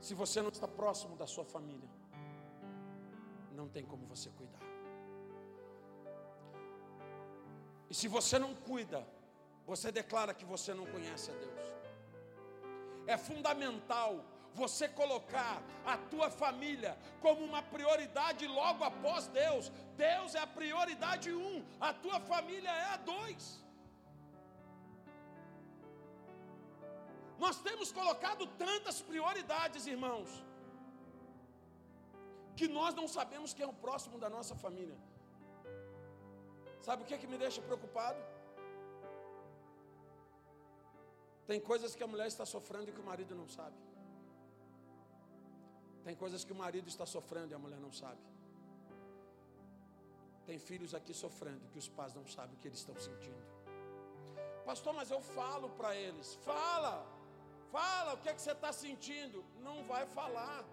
Se 0.00 0.14
você 0.14 0.42
não 0.42 0.50
está 0.50 0.68
próximo 0.68 1.16
da 1.16 1.26
sua 1.26 1.44
família, 1.44 1.88
não 3.52 3.68
tem 3.68 3.84
como 3.84 4.06
você 4.06 4.28
cuidar. 4.30 4.60
E 7.88 7.94
se 7.94 8.08
você 8.08 8.38
não 8.38 8.54
cuida, 8.54 9.06
você 9.66 9.90
declara 9.90 10.34
que 10.34 10.44
você 10.44 10.74
não 10.74 10.84
conhece 10.84 11.30
a 11.30 11.34
Deus. 11.34 11.62
É 13.06 13.16
fundamental 13.16 14.22
você 14.54 14.86
colocar 15.00 15.54
a 15.84 15.96
tua 16.12 16.28
família 16.30 16.96
como 17.24 17.44
uma 17.44 17.62
prioridade 17.74 18.46
logo 18.46 18.82
após 18.84 19.26
Deus. 19.26 19.70
Deus 19.96 20.34
é 20.34 20.40
a 20.40 20.46
prioridade 20.46 21.32
um, 21.32 21.56
a 21.80 21.92
tua 21.92 22.20
família 22.32 22.70
é 22.70 22.86
a 22.94 22.96
dois. 22.96 23.44
Nós 27.44 27.56
temos 27.68 27.90
colocado 28.00 28.46
tantas 28.64 28.98
prioridades, 29.02 29.86
irmãos, 29.86 30.30
que 32.58 32.68
nós 32.68 32.94
não 32.94 33.08
sabemos 33.08 33.52
quem 33.52 33.64
é 33.66 33.68
o 33.68 33.80
próximo 33.86 34.18
da 34.24 34.30
nossa 34.36 34.54
família. 34.54 34.96
Sabe 36.86 37.02
o 37.02 37.06
que, 37.06 37.14
é 37.14 37.18
que 37.18 37.26
me 37.32 37.38
deixa 37.44 37.60
preocupado? 37.60 38.20
Tem 41.46 41.60
coisas 41.60 41.94
que 41.96 42.04
a 42.04 42.06
mulher 42.06 42.28
está 42.28 42.46
sofrendo 42.46 42.88
e 42.88 42.92
que 42.92 43.00
o 43.00 43.10
marido 43.12 43.34
não 43.34 43.48
sabe. 43.48 43.76
Tem 46.04 46.14
coisas 46.14 46.44
que 46.44 46.52
o 46.52 46.60
marido 46.64 46.88
está 46.88 47.06
sofrendo 47.06 47.52
e 47.52 47.54
a 47.54 47.58
mulher 47.58 47.80
não 47.80 47.92
sabe. 47.92 48.20
Tem 50.46 50.58
filhos 50.58 50.94
aqui 50.94 51.14
sofrendo 51.14 51.66
que 51.72 51.78
os 51.78 51.88
pais 51.88 52.14
não 52.14 52.26
sabem 52.26 52.54
o 52.54 52.58
que 52.58 52.68
eles 52.68 52.78
estão 52.78 52.96
sentindo. 53.08 53.44
Pastor, 54.66 54.92
mas 54.92 55.10
eu 55.10 55.20
falo 55.20 55.70
para 55.70 55.96
eles. 55.96 56.34
Fala, 56.50 57.06
fala 57.72 58.12
o 58.14 58.18
que, 58.18 58.28
é 58.28 58.34
que 58.34 58.42
você 58.42 58.52
está 58.52 58.72
sentindo. 58.72 59.42
Não 59.62 59.84
vai 59.84 60.04
falar. 60.06 60.64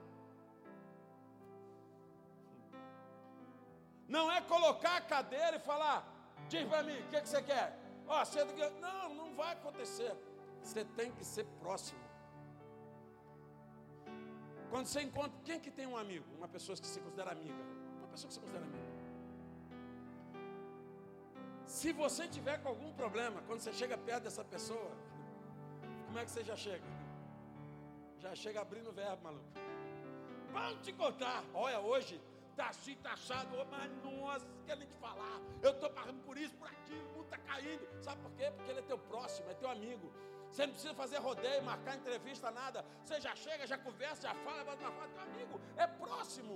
Não 4.08 4.30
é 4.30 4.42
colocar 4.42 4.98
a 4.98 5.02
cadeira 5.02 5.56
e 5.56 5.60
falar, 5.60 6.06
diz 6.50 6.68
para 6.68 6.84
mim, 6.84 7.00
o 7.00 7.08
que, 7.08 7.16
é 7.16 7.22
que 7.22 7.30
você 7.30 7.42
quer? 7.42 7.80
Ó, 8.06 8.26
você... 8.26 8.44
Não, 8.82 9.14
não 9.16 9.34
vai 9.34 9.54
acontecer. 9.54 10.14
Você 10.62 10.84
tem 10.84 11.14
que 11.14 11.24
ser 11.24 11.46
próximo. 11.62 12.11
Quando 14.72 14.86
você 14.88 15.02
encontra, 15.02 15.38
quem 15.46 15.56
é 15.56 15.60
que 15.60 15.70
tem 15.70 15.86
um 15.86 15.98
amigo? 15.98 16.26
Uma 16.38 16.48
pessoa 16.48 16.78
que 16.78 16.88
se 16.88 17.00
considera 17.02 17.32
amiga. 17.32 17.64
Uma 18.00 18.08
pessoa 18.08 18.28
que 18.30 18.36
se 18.36 18.40
considera 18.40 18.66
amiga. 18.66 18.90
Se 21.66 21.92
você 21.92 22.28
tiver 22.36 22.58
com 22.62 22.70
algum 22.70 22.92
problema, 22.94 23.42
quando 23.48 23.60
você 23.60 23.74
chega 23.74 23.98
perto 23.98 24.24
dessa 24.24 24.46
pessoa, 24.46 24.92
como 26.06 26.18
é 26.20 26.24
que 26.26 26.32
você 26.32 26.44
já 26.44 26.56
chega? 26.56 26.90
Já 28.20 28.34
chega 28.34 28.62
abrindo 28.62 28.90
o 28.90 28.94
verbo, 28.94 29.22
maluco. 29.24 29.46
Vamos 30.54 30.86
te 30.86 30.94
contar. 30.94 31.44
Olha, 31.54 31.80
hoje 31.82 32.22
tá 32.56 32.70
assim, 32.70 32.96
tá 32.96 33.12
achado, 33.14 33.50
oh, 33.60 33.66
mas 33.66 33.92
nossa, 34.04 34.46
quer 34.66 34.78
nem 34.78 34.88
te 34.88 34.96
falar. 34.96 35.38
Eu 35.62 35.72
estou 35.72 35.90
passando 35.90 36.22
por 36.24 36.38
isso, 36.38 36.56
por 36.56 36.68
aquilo, 36.68 37.08
o 37.10 37.14
mundo 37.16 37.26
está 37.26 37.38
caindo. 37.40 37.88
Sabe 38.02 38.22
por 38.22 38.32
quê? 38.38 38.52
Porque 38.56 38.72
ele 38.72 38.80
é 38.80 38.84
teu 38.84 38.98
próximo, 38.98 39.50
é 39.50 39.54
teu 39.54 39.70
amigo. 39.70 40.12
Você 40.52 40.66
não 40.66 40.74
precisa 40.74 40.94
fazer 41.02 41.18
rodeio, 41.28 41.64
marcar 41.64 41.96
entrevista, 41.96 42.52
nada. 42.62 42.80
Você 43.04 43.18
já 43.26 43.34
chega, 43.44 43.66
já 43.74 43.78
conversa, 43.88 44.28
já 44.28 44.36
fala, 44.46 44.66
bate 44.70 44.84
uma 44.84 44.92
foto, 45.00 45.20
amigo, 45.28 45.60
é 45.78 45.88
próximo. 45.88 46.56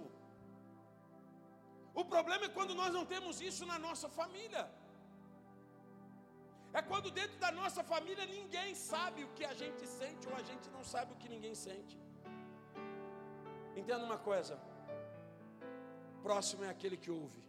O 2.01 2.03
problema 2.13 2.45
é 2.47 2.55
quando 2.57 2.73
nós 2.81 2.91
não 2.97 3.05
temos 3.13 3.39
isso 3.49 3.65
na 3.65 3.77
nossa 3.79 4.09
família. 4.09 4.63
É 6.73 6.81
quando 6.81 7.09
dentro 7.19 7.37
da 7.43 7.51
nossa 7.59 7.81
família 7.91 8.25
ninguém 8.25 8.75
sabe 8.75 9.23
o 9.23 9.29
que 9.37 9.45
a 9.51 9.53
gente 9.53 9.87
sente 9.87 10.27
ou 10.27 10.35
a 10.35 10.43
gente 10.49 10.69
não 10.75 10.83
sabe 10.83 11.13
o 11.13 11.19
que 11.21 11.29
ninguém 11.35 11.55
sente. 11.55 11.97
Entenda 13.77 14.03
uma 14.03 14.17
coisa: 14.17 14.59
próximo 16.21 16.65
é 16.65 16.69
aquele 16.75 16.97
que 16.97 17.09
ouve, 17.09 17.41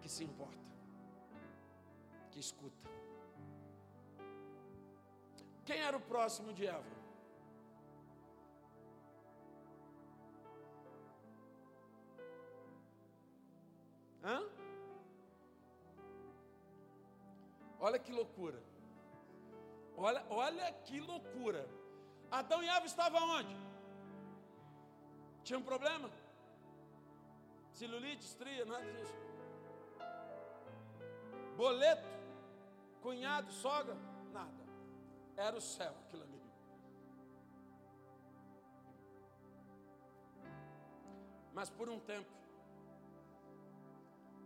que 0.00 0.08
se 0.08 0.22
importa, 0.22 0.68
que 2.30 2.38
escuta. 2.38 2.99
Quem 5.70 5.80
era 5.80 5.96
o 5.96 6.00
próximo 6.00 6.52
de 6.52 6.66
Eva? 6.66 6.92
Hã? 14.24 14.38
Olha 17.78 18.00
que 18.00 18.10
loucura. 18.10 18.60
Olha, 19.96 20.24
olha 20.28 20.72
que 20.86 20.98
loucura. 20.98 21.64
Adão 22.32 22.60
e 22.64 22.68
Eva 22.68 22.86
estavam 22.86 23.30
onde? 23.38 23.56
Tinha 25.44 25.60
um 25.60 25.62
problema? 25.62 26.10
Celulite, 27.74 28.24
estria, 28.24 28.64
nada 28.64 28.90
disso. 28.92 29.14
Boleto, 31.56 32.08
cunhado, 33.00 33.52
sogra, 33.52 33.96
nada. 34.32 34.59
Era 35.46 35.56
o 35.56 35.60
céu 35.60 35.92
aquilo 36.02 36.22
ali. 36.22 36.42
Mas 41.54 41.70
por 41.70 41.88
um 41.88 41.98
tempo, 41.98 42.30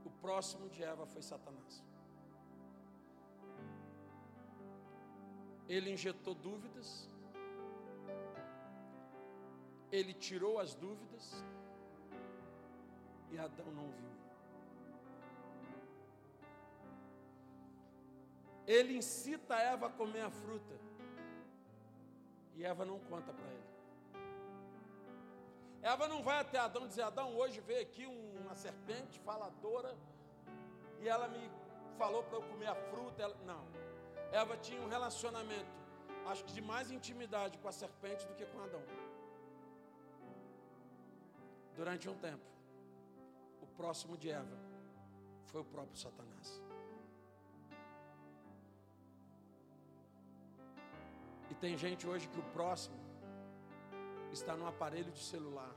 o 0.04 0.10
próximo 0.24 0.68
de 0.68 0.84
Eva 0.84 1.04
foi 1.04 1.22
Satanás. 1.22 1.82
Ele 5.68 5.90
injetou 5.90 6.34
dúvidas, 6.34 7.10
ele 9.90 10.14
tirou 10.14 10.60
as 10.60 10.74
dúvidas 10.74 11.44
e 13.32 13.38
Adão 13.38 13.70
não 13.72 13.90
viu. 13.90 14.23
Ele 18.66 18.96
incita 18.96 19.54
Eva 19.56 19.86
a 19.86 19.90
comer 19.90 20.22
a 20.22 20.30
fruta 20.30 20.74
e 22.54 22.64
Eva 22.64 22.84
não 22.84 22.98
conta 23.00 23.32
para 23.32 23.46
ele. 23.46 23.74
Eva 25.82 26.08
não 26.08 26.22
vai 26.22 26.38
até 26.40 26.58
Adão 26.58 26.86
dizer: 26.86 27.02
Adão, 27.02 27.36
hoje 27.36 27.60
veio 27.60 27.82
aqui 27.82 28.06
uma 28.06 28.54
serpente 28.54 29.18
faladora 29.20 29.94
e 31.00 31.08
ela 31.08 31.28
me 31.28 31.50
falou 31.98 32.22
para 32.22 32.38
eu 32.38 32.42
comer 32.42 32.68
a 32.68 32.74
fruta. 32.74 33.22
Ela... 33.22 33.36
Não. 33.44 33.64
Eva 34.32 34.56
tinha 34.56 34.80
um 34.80 34.88
relacionamento, 34.88 35.70
acho 36.26 36.44
que 36.44 36.52
de 36.52 36.62
mais 36.62 36.90
intimidade 36.90 37.58
com 37.58 37.68
a 37.68 37.72
serpente 37.72 38.26
do 38.26 38.34
que 38.34 38.46
com 38.46 38.60
Adão. 38.62 38.82
Durante 41.76 42.08
um 42.08 42.16
tempo, 42.16 42.44
o 43.60 43.66
próximo 43.66 44.16
de 44.16 44.30
Eva 44.30 44.56
foi 45.46 45.60
o 45.60 45.64
próprio 45.64 45.96
Satanás. 45.96 46.62
E 51.54 51.56
tem 51.56 51.78
gente 51.78 52.04
hoje 52.04 52.26
que 52.26 52.40
o 52.40 52.42
próximo 52.42 52.96
está 54.32 54.56
no 54.56 54.66
aparelho 54.66 55.12
de 55.12 55.22
celular, 55.22 55.72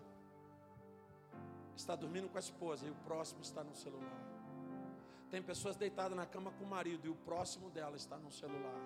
está 1.76 1.96
dormindo 1.96 2.28
com 2.28 2.36
a 2.36 2.40
esposa 2.40 2.88
e 2.88 2.90
o 2.90 2.96
próximo 2.96 3.42
está 3.44 3.64
no 3.64 3.76
celular. 3.76 4.20
Tem 5.30 5.40
pessoas 5.40 5.76
deitadas 5.76 6.18
na 6.18 6.26
cama 6.26 6.50
com 6.58 6.64
o 6.64 6.68
marido 6.68 7.06
e 7.06 7.10
o 7.12 7.16
próximo 7.16 7.70
dela 7.70 7.96
está 7.96 8.18
no 8.18 8.32
celular. 8.32 8.82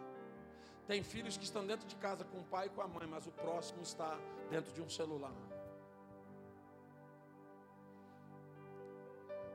Tem 0.86 1.01
filhos 1.01 1.38
que 1.38 1.45
estão 1.45 1.65
dentro 1.65 1.88
de 1.88 1.95
casa 1.95 2.25
com 2.25 2.39
o 2.39 2.43
pai 2.43 2.65
e 2.67 2.69
com 2.69 2.82
a 2.82 2.88
mãe, 2.89 3.08
mas 3.08 3.25
o 3.25 3.32
próximo 3.32 3.82
está 3.82 4.19
dentro 4.49 4.73
de 4.73 4.82
um 4.82 4.89
celular. 4.89 5.34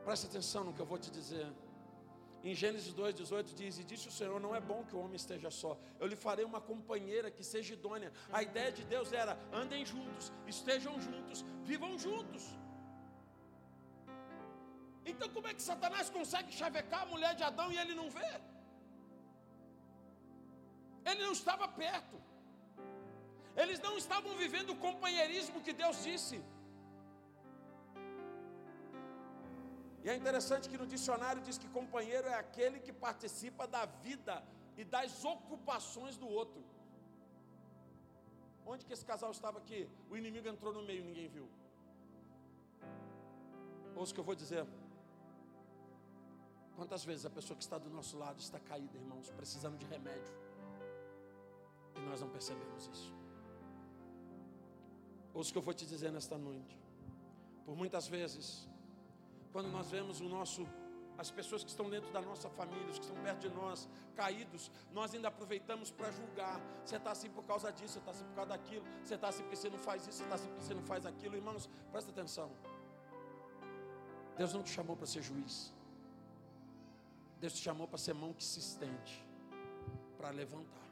Preste 0.03 0.25
atenção 0.25 0.63
no 0.63 0.73
que 0.73 0.79
eu 0.79 0.87
vou 0.87 0.97
te 0.97 1.11
dizer. 1.11 1.53
Em 2.43 2.53
Gênesis 2.53 2.93
2,18 2.93 3.53
diz: 3.53 3.79
E 3.79 3.83
disse 3.83 4.07
o 4.07 4.11
Senhor: 4.11 4.39
Não 4.39 4.55
é 4.55 4.59
bom 4.59 4.83
que 4.83 4.95
o 4.95 4.99
homem 4.99 5.15
esteja 5.15 5.49
só, 5.49 5.77
eu 5.99 6.07
lhe 6.07 6.15
farei 6.15 6.45
uma 6.45 6.61
companheira 6.61 7.31
que 7.31 7.43
seja 7.43 7.73
idônea. 7.73 8.11
A 8.31 8.43
ideia 8.43 8.71
de 8.71 8.83
Deus 8.83 9.11
era: 9.11 9.37
andem 9.51 9.85
juntos, 9.85 10.31
estejam 10.45 10.99
juntos, 11.01 11.43
vivam 11.63 11.97
juntos. 11.97 12.43
Então, 15.05 15.29
como 15.29 15.47
é 15.47 15.53
que 15.53 15.61
Satanás 15.61 16.09
consegue 16.09 16.51
chavecar 16.51 17.03
a 17.03 17.05
mulher 17.05 17.33
de 17.33 17.43
Adão 17.43 17.71
e 17.71 17.77
ele 17.77 17.95
não 17.95 18.09
vê? 18.09 18.31
Ele 21.05 21.21
não 21.23 21.31
estava 21.31 21.67
perto. 21.67 22.17
Eles 23.55 23.79
não 23.79 23.97
estavam 23.97 24.35
vivendo 24.35 24.71
o 24.71 24.75
companheirismo 24.87 25.61
que 25.61 25.73
Deus 25.73 26.03
disse. 26.03 26.37
E 30.07 30.09
é 30.09 30.15
interessante 30.15 30.69
que 30.71 30.77
no 30.81 30.87
dicionário 30.87 31.41
diz 31.41 31.57
que 31.61 31.67
companheiro 31.67 32.27
é 32.29 32.35
aquele 32.35 32.79
que 32.79 32.93
participa 32.93 33.67
da 33.67 33.83
vida 33.85 34.41
e 34.77 34.85
das 34.85 35.25
ocupações 35.25 36.15
do 36.15 36.29
outro. 36.29 36.63
Onde 38.65 38.85
que 38.85 38.93
esse 38.93 39.03
casal 39.03 39.31
estava 39.31 39.57
aqui? 39.57 39.81
O 40.09 40.15
inimigo 40.15 40.47
entrou 40.47 40.71
no 40.77 40.81
meio, 40.81 41.03
ninguém 41.03 41.27
viu. 41.27 41.49
Ouça 43.97 44.13
o 44.13 44.15
que 44.15 44.21
eu 44.21 44.23
vou 44.23 44.33
dizer. 44.33 44.65
Quantas 46.77 47.03
vezes 47.03 47.25
a 47.25 47.29
pessoa 47.29 47.57
que 47.57 47.63
está 47.63 47.77
do 47.77 47.89
nosso 47.89 48.17
lado 48.17 48.39
está 48.39 48.61
caída, 48.61 48.97
irmãos, 48.97 49.29
precisando 49.31 49.77
de 49.77 49.85
remédio, 49.87 50.33
e 51.97 51.99
nós 52.07 52.21
não 52.21 52.29
percebemos 52.29 52.87
isso. 52.87 53.13
Ouça 55.33 55.49
o 55.49 55.51
que 55.51 55.57
eu 55.57 55.67
vou 55.69 55.73
te 55.73 55.85
dizer 55.85 56.13
nesta 56.13 56.37
noite. 56.37 56.79
Por 57.65 57.75
muitas 57.75 58.07
vezes, 58.07 58.69
quando 59.57 59.71
nós 59.71 59.89
vemos 59.89 60.21
o 60.21 60.25
nosso 60.25 60.67
as 61.17 61.31
pessoas 61.31 61.63
que 61.63 61.69
estão 61.71 61.89
dentro 61.89 62.11
da 62.13 62.21
nossa 62.21 62.47
família, 62.47 62.91
os 62.91 62.99
que 62.99 63.05
estão 63.05 63.19
perto 63.23 63.39
de 63.39 63.49
nós, 63.49 63.89
caídos, 64.15 64.69
nós 64.93 65.15
ainda 65.15 65.29
aproveitamos 65.29 65.89
para 65.89 66.11
julgar. 66.11 66.61
Você 66.85 66.97
está 66.97 67.09
assim 67.09 67.27
por 67.31 67.43
causa 67.43 67.71
disso, 67.71 67.93
você 67.93 67.97
está 67.97 68.11
assim 68.11 68.23
por 68.25 68.35
causa 68.35 68.49
daquilo, 68.51 68.85
você 69.03 69.15
está 69.15 69.29
assim 69.29 69.41
porque 69.41 69.55
você 69.55 69.69
não 69.71 69.79
faz 69.79 70.03
isso, 70.03 70.17
você 70.17 70.23
está 70.25 70.35
assim 70.35 70.47
porque 70.49 70.61
você 70.63 70.75
não 70.75 70.83
faz 70.83 71.07
aquilo. 71.07 71.35
Irmãos, 71.35 71.67
presta 71.91 72.11
atenção. 72.11 72.51
Deus 74.37 74.53
não 74.53 74.61
te 74.61 74.69
chamou 74.69 74.95
para 74.95 75.07
ser 75.07 75.23
juiz. 75.23 75.73
Deus 77.39 77.53
te 77.53 77.63
chamou 77.63 77.87
para 77.87 77.97
ser 77.97 78.13
mão 78.13 78.33
que 78.33 78.43
se 78.43 78.59
estende, 78.59 79.25
para 80.19 80.29
levantar. 80.29 80.87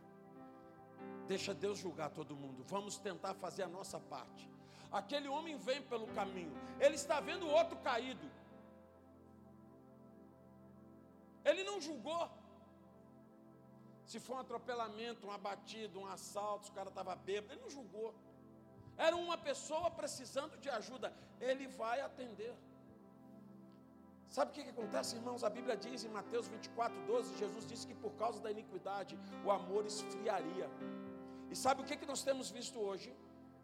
Deixa 1.28 1.54
Deus 1.54 1.78
julgar 1.78 2.10
todo 2.10 2.36
mundo. 2.36 2.66
Vamos 2.68 2.98
tentar 2.98 3.36
fazer 3.36 3.62
a 3.62 3.68
nossa 3.68 4.00
parte. 4.00 4.50
Aquele 4.92 5.28
homem 5.28 5.56
vem 5.56 5.84
pelo 5.84 6.08
caminho, 6.08 6.58
ele 6.80 6.96
está 6.96 7.20
vendo 7.20 7.46
o 7.46 7.52
outro 7.52 7.78
caído. 7.78 8.28
Ele 11.50 11.64
não 11.70 11.78
julgou. 11.88 12.24
Se 14.10 14.20
foi 14.26 14.36
um 14.36 14.44
atropelamento, 14.46 15.28
um 15.28 15.34
abatido, 15.40 16.00
um 16.00 16.08
assalto, 16.16 16.70
o 16.70 16.76
cara 16.78 16.90
estava 16.90 17.16
bêbado, 17.16 17.54
ele 17.54 17.62
não 17.66 17.74
julgou. 17.78 18.14
Era 18.98 19.16
uma 19.16 19.38
pessoa 19.50 19.90
precisando 20.02 20.58
de 20.64 20.70
ajuda, 20.70 21.08
ele 21.50 21.68
vai 21.68 21.98
atender. 22.02 22.54
Sabe 24.36 24.52
o 24.52 24.54
que, 24.54 24.64
que 24.64 24.74
acontece, 24.76 25.16
irmãos? 25.16 25.44
A 25.44 25.50
Bíblia 25.50 25.76
diz 25.86 26.04
em 26.04 26.10
Mateus 26.10 26.48
24, 26.48 27.06
12: 27.06 27.38
Jesus 27.38 27.66
disse 27.72 27.86
que 27.88 27.96
por 27.96 28.14
causa 28.22 28.40
da 28.46 28.52
iniquidade 28.56 29.18
o 29.46 29.52
amor 29.52 29.86
esfriaria. 29.86 30.70
E 31.52 31.56
sabe 31.56 31.82
o 31.82 31.86
que, 31.86 31.96
que 31.96 32.06
nós 32.06 32.24
temos 32.24 32.50
visto 32.50 32.80
hoje? 32.80 33.14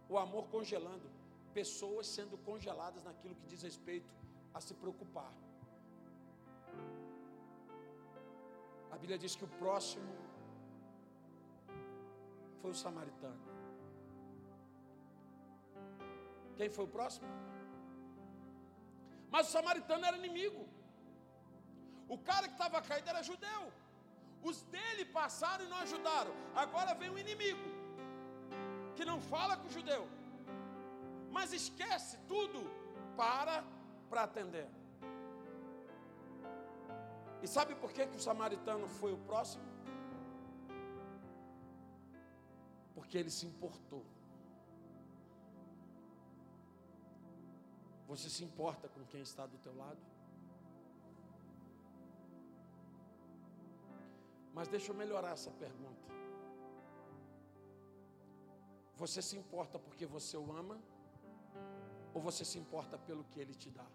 O 0.07 0.17
amor 0.17 0.43
congelando, 0.55 1.09
pessoas 1.53 2.07
sendo 2.07 2.37
congeladas 2.37 3.03
naquilo 3.03 3.35
que 3.35 3.47
diz 3.47 3.61
respeito 3.61 4.13
a 4.53 4.61
se 4.61 4.73
preocupar. 4.73 5.31
A 8.93 8.97
Bíblia 9.01 9.17
diz 9.23 9.35
que 9.35 9.45
o 9.49 9.53
próximo 9.63 10.13
foi 12.61 12.71
o 12.71 12.79
samaritano. 12.85 13.41
Quem 16.57 16.69
foi 16.69 16.85
o 16.85 16.93
próximo? 16.97 17.27
Mas 19.33 19.47
o 19.47 19.51
samaritano 19.57 20.05
era 20.05 20.17
inimigo. 20.23 20.63
O 22.15 22.17
cara 22.29 22.47
que 22.47 22.55
estava 22.59 22.81
caído 22.89 23.09
era 23.13 23.23
judeu. 23.29 23.61
Os 24.49 24.57
dele 24.73 25.05
passaram 25.19 25.63
e 25.65 25.69
não 25.69 25.79
ajudaram. 25.85 26.33
Agora 26.63 26.93
vem 27.01 27.09
o 27.09 27.19
inimigo, 27.25 27.67
que 28.95 29.05
não 29.05 29.19
fala 29.33 29.55
com 29.59 29.67
o 29.67 29.75
judeu, 29.77 30.03
mas 31.35 31.53
esquece 31.53 32.17
tudo 32.33 32.61
para 33.15 33.63
para 34.09 34.23
atender. 34.23 34.67
E 37.43 37.47
sabe 37.47 37.73
por 37.75 37.91
que, 37.91 38.05
que 38.05 38.17
o 38.17 38.19
samaritano 38.19 38.87
foi 38.87 39.11
o 39.13 39.17
próximo? 39.17 39.63
Porque 42.93 43.17
ele 43.17 43.31
se 43.31 43.45
importou. 43.45 44.05
Você 48.07 48.29
se 48.29 48.43
importa 48.43 48.87
com 48.89 49.03
quem 49.05 49.21
está 49.21 49.45
do 49.45 49.57
teu 49.57 49.75
lado? 49.75 49.99
Mas 54.53 54.67
deixa 54.67 54.91
eu 54.91 54.95
melhorar 54.95 55.31
essa 55.31 55.49
pergunta. 55.51 56.11
Você 58.95 59.21
se 59.21 59.35
importa 59.35 59.79
porque 59.79 60.05
você 60.05 60.37
o 60.37 60.51
ama? 60.51 60.77
Ou 62.13 62.21
você 62.21 62.43
se 62.45 62.59
importa 62.59 62.97
pelo 62.97 63.23
que 63.23 63.39
ele 63.39 63.55
te 63.55 63.69
dá? 63.69 63.87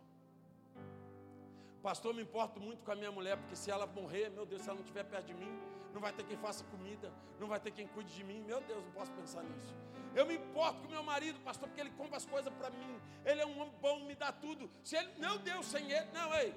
Pastor, 1.87 2.12
me 2.12 2.22
importo 2.22 2.59
muito 2.59 2.83
com 2.85 2.90
a 2.90 2.96
minha 2.96 3.12
mulher, 3.12 3.37
porque 3.37 3.55
se 3.55 3.70
ela 3.70 3.87
morrer, 3.87 4.29
meu 4.31 4.44
Deus, 4.44 4.61
se 4.62 4.68
ela 4.68 4.75
não 4.75 4.83
estiver 4.83 5.05
perto 5.05 5.27
de 5.27 5.35
mim, 5.35 5.53
não 5.94 6.01
vai 6.01 6.12
ter 6.12 6.25
quem 6.25 6.37
faça 6.37 6.64
comida, 6.64 7.12
não 7.38 7.46
vai 7.46 7.61
ter 7.61 7.70
quem 7.70 7.87
cuide 7.87 8.12
de 8.12 8.25
mim. 8.25 8.42
Meu 8.42 8.61
Deus, 8.61 8.83
não 8.85 8.90
posso 8.90 9.12
pensar 9.12 9.44
nisso. 9.44 9.72
Eu 10.12 10.27
me 10.27 10.35
importo 10.35 10.83
com 10.83 10.88
meu 10.88 11.05
marido, 11.05 11.38
pastor, 11.44 11.68
porque 11.68 11.81
ele 11.81 11.92
compra 11.92 12.16
as 12.16 12.27
coisas 12.27 12.53
para 12.55 12.70
mim. 12.70 13.01
Ele 13.25 13.40
é 13.40 13.46
um 13.46 13.61
homem 13.61 13.72
bom, 13.81 14.01
me 14.01 14.16
dá 14.16 14.33
tudo. 14.33 14.68
Se 14.83 14.96
ele, 14.96 15.12
meu 15.16 15.38
Deus, 15.38 15.64
sem 15.64 15.92
ele, 15.92 16.11
não, 16.12 16.35
ei. 16.35 16.53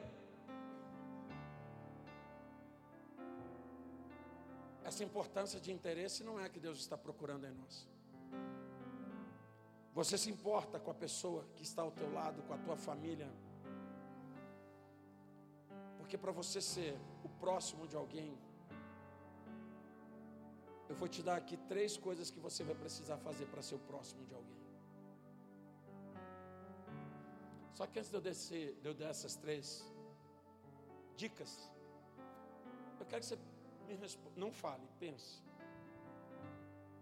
Essa 4.84 5.04
importância 5.04 5.60
de 5.60 5.72
interesse 5.72 6.24
não 6.24 6.40
é 6.40 6.46
a 6.46 6.50
que 6.50 6.60
Deus 6.60 6.80
está 6.80 6.98
procurando 6.98 7.46
em 7.46 7.52
nós. 7.52 7.88
Você 9.94 10.18
se 10.18 10.32
importa 10.32 10.80
com 10.80 10.90
a 10.90 10.96
pessoa 10.96 11.46
que 11.56 11.62
está 11.62 11.84
ao 11.84 11.92
teu 11.92 12.12
lado, 12.12 12.42
com 12.48 12.54
a 12.56 12.58
tua 12.58 12.76
família. 12.76 13.32
Porque 16.10 16.18
para 16.18 16.32
você 16.32 16.60
ser 16.60 17.00
o 17.24 17.30
próximo 17.42 17.88
de 17.88 17.96
alguém, 17.96 18.36
eu 20.90 20.96
vou 20.96 21.08
te 21.08 21.22
dar 21.22 21.36
aqui 21.36 21.56
três 21.72 21.98
coisas 21.98 22.32
que 22.32 22.40
você 22.40 22.64
vai 22.64 22.74
precisar 22.74 23.18
fazer 23.18 23.46
para 23.46 23.62
ser 23.62 23.76
o 23.76 23.80
próximo 23.90 24.26
de 24.26 24.34
alguém. 24.34 24.58
Só 27.76 27.86
que 27.86 28.00
antes 28.00 28.10
de 28.10 28.18
eu, 28.18 28.22
descer, 28.22 28.74
de 28.82 28.88
eu 28.90 28.96
dar 28.96 29.10
essas 29.10 29.36
três 29.36 29.86
dicas, 31.16 31.72
eu 33.00 33.06
quero 33.06 33.22
que 33.22 33.28
você 33.28 33.38
me 33.88 33.94
responda. 33.94 34.34
Não 34.36 34.52
fale, 34.52 34.90
pense. 35.00 35.44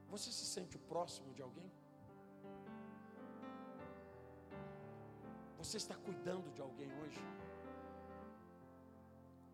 Você 0.10 0.34
se 0.34 0.46
sente 0.46 0.76
o 0.76 0.82
próximo 0.82 1.34
de 1.34 1.42
alguém? 1.42 1.72
Você 5.60 5.78
está 5.78 5.96
cuidando 5.96 6.52
de 6.52 6.62
alguém 6.62 6.92
hoje? 7.02 7.22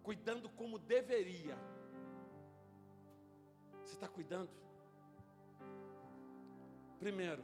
Cuidando 0.04 0.50
como 0.50 0.78
deveria. 0.78 1.58
Você 3.84 3.94
está 3.94 4.08
cuidando? 4.08 4.50
Primeiro, 7.00 7.44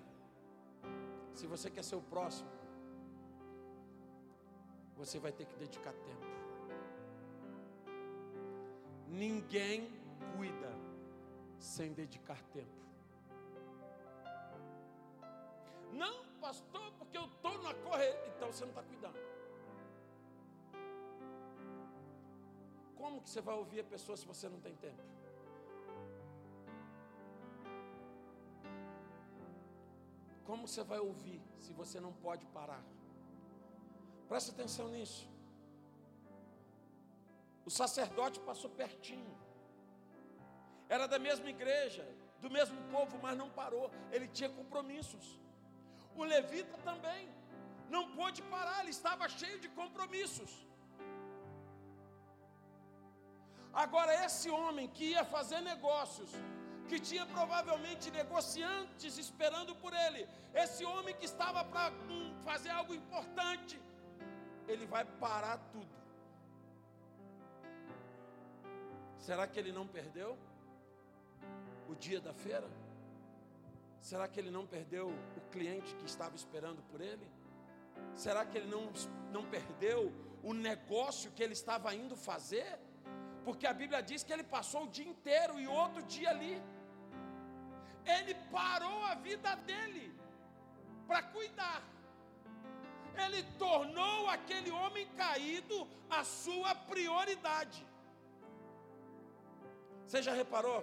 se 1.33 1.47
você 1.47 1.69
quer 1.69 1.83
ser 1.83 1.95
o 1.95 2.01
próximo, 2.01 2.49
você 4.95 5.17
vai 5.19 5.31
ter 5.31 5.45
que 5.45 5.55
dedicar 5.55 5.93
tempo. 5.93 6.27
Ninguém 9.07 9.89
cuida 10.35 10.71
sem 11.57 11.93
dedicar 11.93 12.41
tempo. 12.53 12.79
Não, 15.93 16.25
pastor, 16.39 16.91
porque 16.97 17.17
eu 17.17 17.25
estou 17.25 17.61
na 17.61 17.73
correria. 17.73 18.27
Então 18.35 18.51
você 18.51 18.63
não 18.63 18.71
está 18.71 18.83
cuidando. 18.83 19.17
Como 22.99 23.21
que 23.21 23.29
você 23.29 23.41
vai 23.41 23.55
ouvir 23.55 23.79
a 23.79 23.83
pessoa 23.83 24.17
se 24.17 24.25
você 24.25 24.47
não 24.53 24.59
tem 24.59 24.75
tempo? 24.75 25.03
Como 30.43 30.67
você 30.67 30.83
vai 30.83 30.99
ouvir 30.99 31.41
se 31.57 31.71
você 31.73 31.99
não 32.05 32.11
pode 32.11 32.45
parar? 32.57 32.83
Presta 34.27 34.51
atenção 34.51 34.89
nisso. 34.89 35.29
O 37.65 37.71
sacerdote 37.71 38.39
passou 38.41 38.69
pertinho. 38.69 39.35
Era 40.89 41.07
da 41.07 41.19
mesma 41.19 41.49
igreja, 41.49 42.05
do 42.41 42.49
mesmo 42.49 42.77
povo, 42.91 43.17
mas 43.21 43.37
não 43.37 43.49
parou. 43.49 43.89
Ele 44.11 44.27
tinha 44.27 44.49
compromissos. 44.49 45.39
O 46.15 46.23
levita 46.23 46.77
também 46.79 47.29
não 47.89 48.11
pôde 48.11 48.41
parar, 48.43 48.81
ele 48.81 48.89
estava 48.89 49.29
cheio 49.29 49.59
de 49.59 49.69
compromissos. 49.69 50.68
Agora, 53.73 54.25
esse 54.25 54.49
homem 54.49 54.87
que 54.87 55.11
ia 55.11 55.23
fazer 55.23 55.61
negócios, 55.61 56.31
que 56.87 56.99
tinha 56.99 57.25
provavelmente 57.25 58.09
negociantes 58.09 59.17
esperando 59.17 59.75
por 59.75 59.93
ele, 59.93 60.27
esse 60.53 60.83
homem 60.83 61.15
que 61.15 61.25
estava 61.25 61.63
para 61.63 61.91
hum, 62.09 62.33
fazer 62.43 62.69
algo 62.69 62.93
importante, 62.93 63.79
ele 64.67 64.85
vai 64.85 65.05
parar 65.05 65.57
tudo. 65.71 65.99
Será 69.19 69.45
que 69.47 69.59
ele 69.59 69.71
não 69.71 69.87
perdeu 69.87 70.37
o 71.87 71.95
dia 71.95 72.19
da 72.19 72.33
feira? 72.33 72.67
Será 74.01 74.27
que 74.27 74.39
ele 74.39 74.49
não 74.49 74.65
perdeu 74.65 75.09
o 75.09 75.41
cliente 75.51 75.93
que 75.95 76.05
estava 76.05 76.35
esperando 76.35 76.81
por 76.89 77.01
ele? 77.01 77.27
Será 78.15 78.45
que 78.45 78.57
ele 78.57 78.67
não, 78.67 78.91
não 79.31 79.45
perdeu 79.45 80.11
o 80.41 80.53
negócio 80.53 81.31
que 81.31 81.43
ele 81.43 81.53
estava 81.53 81.93
indo 81.93 82.15
fazer? 82.15 82.79
Porque 83.49 83.67
a 83.69 83.75
Bíblia 83.81 83.99
diz 84.09 84.21
que 84.25 84.33
ele 84.35 84.43
passou 84.55 84.81
o 84.83 84.91
dia 84.95 85.07
inteiro 85.11 85.53
e 85.61 85.65
outro 85.81 86.01
dia 86.13 86.29
ali. 86.33 86.55
Ele 88.15 88.33
parou 88.57 88.97
a 89.11 89.13
vida 89.27 89.51
dele 89.69 90.03
para 91.07 91.21
cuidar. 91.35 91.79
Ele 93.23 93.41
tornou 93.63 94.17
aquele 94.35 94.71
homem 94.79 95.05
caído 95.21 95.77
a 96.17 96.21
sua 96.23 96.73
prioridade. 96.91 97.79
Você 100.05 100.21
já 100.27 100.35
reparou 100.41 100.79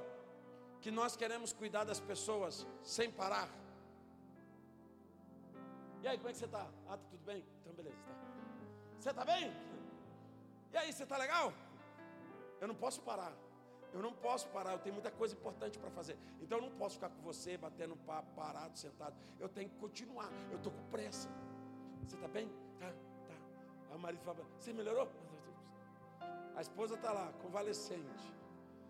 que 0.81 0.91
nós 0.99 1.15
queremos 1.21 1.53
cuidar 1.61 1.85
das 1.91 2.01
pessoas 2.11 2.67
sem 2.97 3.09
parar? 3.21 3.49
E 6.03 6.09
aí, 6.09 6.17
como 6.19 6.31
é 6.31 6.33
que 6.33 6.41
você 6.41 6.51
está? 6.51 6.67
Ah, 6.89 6.97
tá 6.97 7.05
tudo 7.13 7.25
bem? 7.31 7.41
Então, 7.61 7.73
beleza. 7.79 8.03
Tá. 8.09 8.17
Você 8.99 9.11
está 9.11 9.25
bem? 9.33 9.45
E 10.73 10.77
aí, 10.77 10.93
você 10.93 11.05
está 11.05 11.17
legal? 11.17 11.53
Eu 12.61 12.69
não 12.69 12.75
posso 12.75 13.01
parar. 13.03 13.35
Eu 13.93 14.03
não 14.03 14.13
posso 14.13 14.47
parar, 14.49 14.73
eu 14.73 14.79
tenho 14.79 14.95
muita 14.95 15.11
coisa 15.11 15.35
importante 15.35 15.79
para 15.79 15.91
fazer. 15.91 16.19
Então 16.41 16.59
eu 16.59 16.63
não 16.63 16.71
posso 16.77 16.97
ficar 16.97 17.09
com 17.09 17.23
você, 17.23 17.57
batendo 17.57 17.97
papo, 17.97 18.29
parado, 18.35 18.77
sentado. 18.79 19.17
Eu 19.41 19.49
tenho 19.49 19.71
que 19.71 19.77
continuar. 19.77 20.31
Eu 20.51 20.59
estou 20.59 20.73
com 20.73 20.85
pressa. 20.91 21.29
Você 22.03 22.17
está 22.17 22.29
bem? 22.29 22.49
Tá, 22.79 22.91
tá. 22.91 23.95
O 23.95 23.99
marido 23.99 24.23
fala, 24.23 24.45
você 24.59 24.73
melhorou? 24.73 25.09
A 26.55 26.61
esposa 26.61 26.95
está 26.95 27.13
lá, 27.13 27.33
convalescente. 27.43 28.35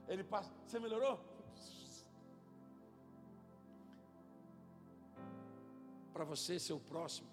Ele 0.09 0.24
passa, 0.24 0.52
você 0.66 0.79
melhorou? 0.79 1.20
Para 6.12 6.24
você 6.24 6.59
ser 6.59 6.72
o 6.72 6.81
próximo, 6.81 7.29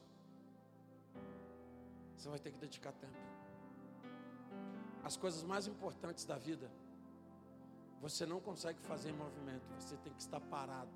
você 2.15 2.27
vai 2.29 2.39
ter 2.39 2.51
que 2.51 2.57
dedicar 2.57 2.91
tempo. 2.93 3.32
As 5.03 5.17
coisas 5.17 5.43
mais 5.43 5.67
importantes 5.67 6.25
da 6.25 6.37
vida, 6.37 6.71
você 8.01 8.25
não 8.25 8.39
consegue 8.39 8.79
fazer 8.81 9.09
em 9.09 9.13
movimento, 9.13 9.63
você 9.79 9.97
tem 9.97 10.13
que 10.13 10.21
estar 10.21 10.39
parado. 10.39 10.91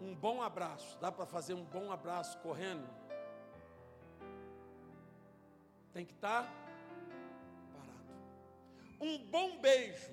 Um 0.00 0.14
bom 0.14 0.42
abraço, 0.42 0.98
dá 1.00 1.10
para 1.10 1.24
fazer 1.24 1.54
um 1.54 1.64
bom 1.64 1.90
abraço 1.90 2.38
correndo? 2.38 2.86
Tem 5.92 6.04
que 6.04 6.12
estar 6.12 6.46
um 9.00 9.18
bom 9.18 9.58
beijo. 9.58 10.12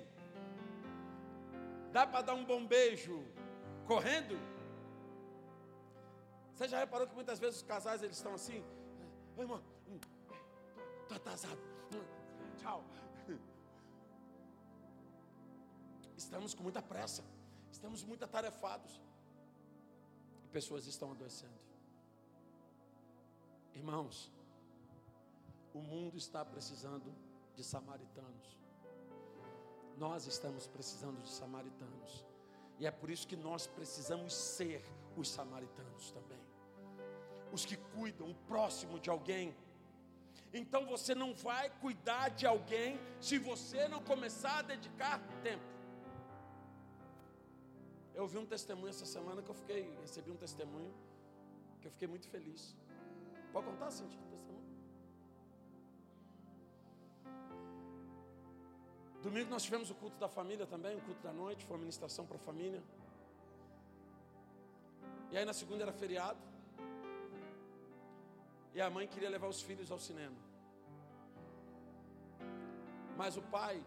Dá 1.92 2.06
para 2.06 2.22
dar 2.22 2.34
um 2.34 2.44
bom 2.44 2.66
beijo 2.66 3.22
correndo? 3.86 4.38
Você 6.54 6.68
já 6.68 6.78
reparou 6.78 7.06
que 7.06 7.14
muitas 7.14 7.38
vezes 7.38 7.56
os 7.56 7.62
casais 7.62 8.02
eles 8.02 8.16
estão 8.16 8.34
assim? 8.34 8.64
Oi, 9.36 9.44
irmão, 9.44 9.62
estou 11.02 11.16
atrasado. 11.16 11.73
Tchau. 12.64 12.82
Estamos 16.16 16.54
com 16.54 16.62
muita 16.62 16.80
pressa. 16.80 17.22
Estamos 17.70 18.02
muito 18.02 18.24
atarefados. 18.24 19.02
E 20.44 20.48
pessoas 20.48 20.86
estão 20.86 21.10
adoecendo. 21.10 21.60
Irmãos, 23.74 24.32
o 25.74 25.80
mundo 25.80 26.16
está 26.16 26.42
precisando 26.42 27.14
de 27.54 27.62
samaritanos. 27.62 28.56
Nós 29.98 30.26
estamos 30.26 30.66
precisando 30.66 31.20
de 31.20 31.28
samaritanos. 31.28 32.24
E 32.78 32.86
é 32.86 32.90
por 32.90 33.10
isso 33.10 33.28
que 33.28 33.36
nós 33.36 33.66
precisamos 33.66 34.32
ser 34.32 34.82
os 35.18 35.28
samaritanos 35.28 36.10
também. 36.12 36.40
Os 37.52 37.66
que 37.66 37.76
cuidam, 37.76 38.30
o 38.30 38.34
próximo 38.52 38.98
de 38.98 39.10
alguém. 39.10 39.54
Então 40.60 40.86
você 40.86 41.12
não 41.16 41.34
vai 41.34 41.68
cuidar 41.84 42.28
de 42.30 42.46
alguém 42.46 42.98
se 43.20 43.36
você 43.38 43.88
não 43.88 44.00
começar 44.10 44.58
a 44.58 44.62
dedicar 44.62 45.20
tempo. 45.42 45.64
Eu 48.14 48.22
ouvi 48.22 48.38
um 48.38 48.46
testemunho 48.46 48.90
essa 48.90 49.04
semana 49.04 49.42
que 49.42 49.50
eu 49.50 49.54
fiquei, 49.62 49.82
recebi 50.00 50.30
um 50.30 50.36
testemunho 50.36 50.94
que 51.80 51.88
eu 51.88 51.90
fiquei 51.90 52.06
muito 52.06 52.28
feliz. 52.28 52.76
Pode 53.52 53.66
contar, 53.66 53.90
Cintia, 53.90 54.20
o 54.20 54.30
testemunho? 54.30 54.70
Domingo 59.20 59.50
nós 59.50 59.64
tivemos 59.64 59.90
o 59.90 59.94
culto 59.96 60.16
da 60.18 60.28
família 60.28 60.66
também, 60.66 60.96
o 60.96 61.00
culto 61.00 61.20
da 61.20 61.32
noite, 61.32 61.64
foi 61.64 61.74
uma 61.74 61.80
ministração 61.80 62.24
para 62.24 62.36
a 62.36 62.44
família. 62.48 62.80
E 65.32 65.36
aí 65.36 65.44
na 65.44 65.52
segunda 65.52 65.82
era 65.82 65.92
feriado. 65.92 66.38
E 68.72 68.80
a 68.80 68.88
mãe 68.88 69.08
queria 69.08 69.30
levar 69.30 69.48
os 69.48 69.60
filhos 69.60 69.90
ao 69.90 69.98
cinema. 69.98 70.43
Mas 73.16 73.36
o 73.36 73.42
pai 73.42 73.82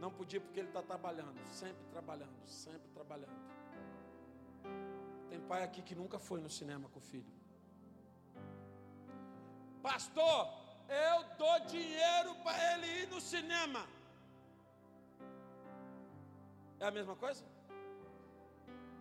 não 0.00 0.10
podia 0.10 0.40
porque 0.40 0.60
ele 0.60 0.68
está 0.68 0.82
trabalhando, 0.82 1.38
sempre 1.46 1.84
trabalhando, 1.90 2.46
sempre 2.46 2.88
trabalhando. 2.92 3.44
Tem 5.28 5.40
pai 5.40 5.62
aqui 5.62 5.82
que 5.82 5.94
nunca 5.94 6.18
foi 6.18 6.40
no 6.40 6.50
cinema 6.50 6.88
com 6.88 6.98
o 6.98 7.02
filho. 7.02 7.32
Pastor, 9.82 10.48
eu 10.88 11.36
dou 11.36 11.60
dinheiro 11.66 12.34
para 12.42 12.74
ele 12.74 13.02
ir 13.02 13.08
no 13.08 13.20
cinema. 13.20 13.86
É 16.80 16.86
a 16.86 16.90
mesma 16.90 17.16
coisa? 17.16 17.44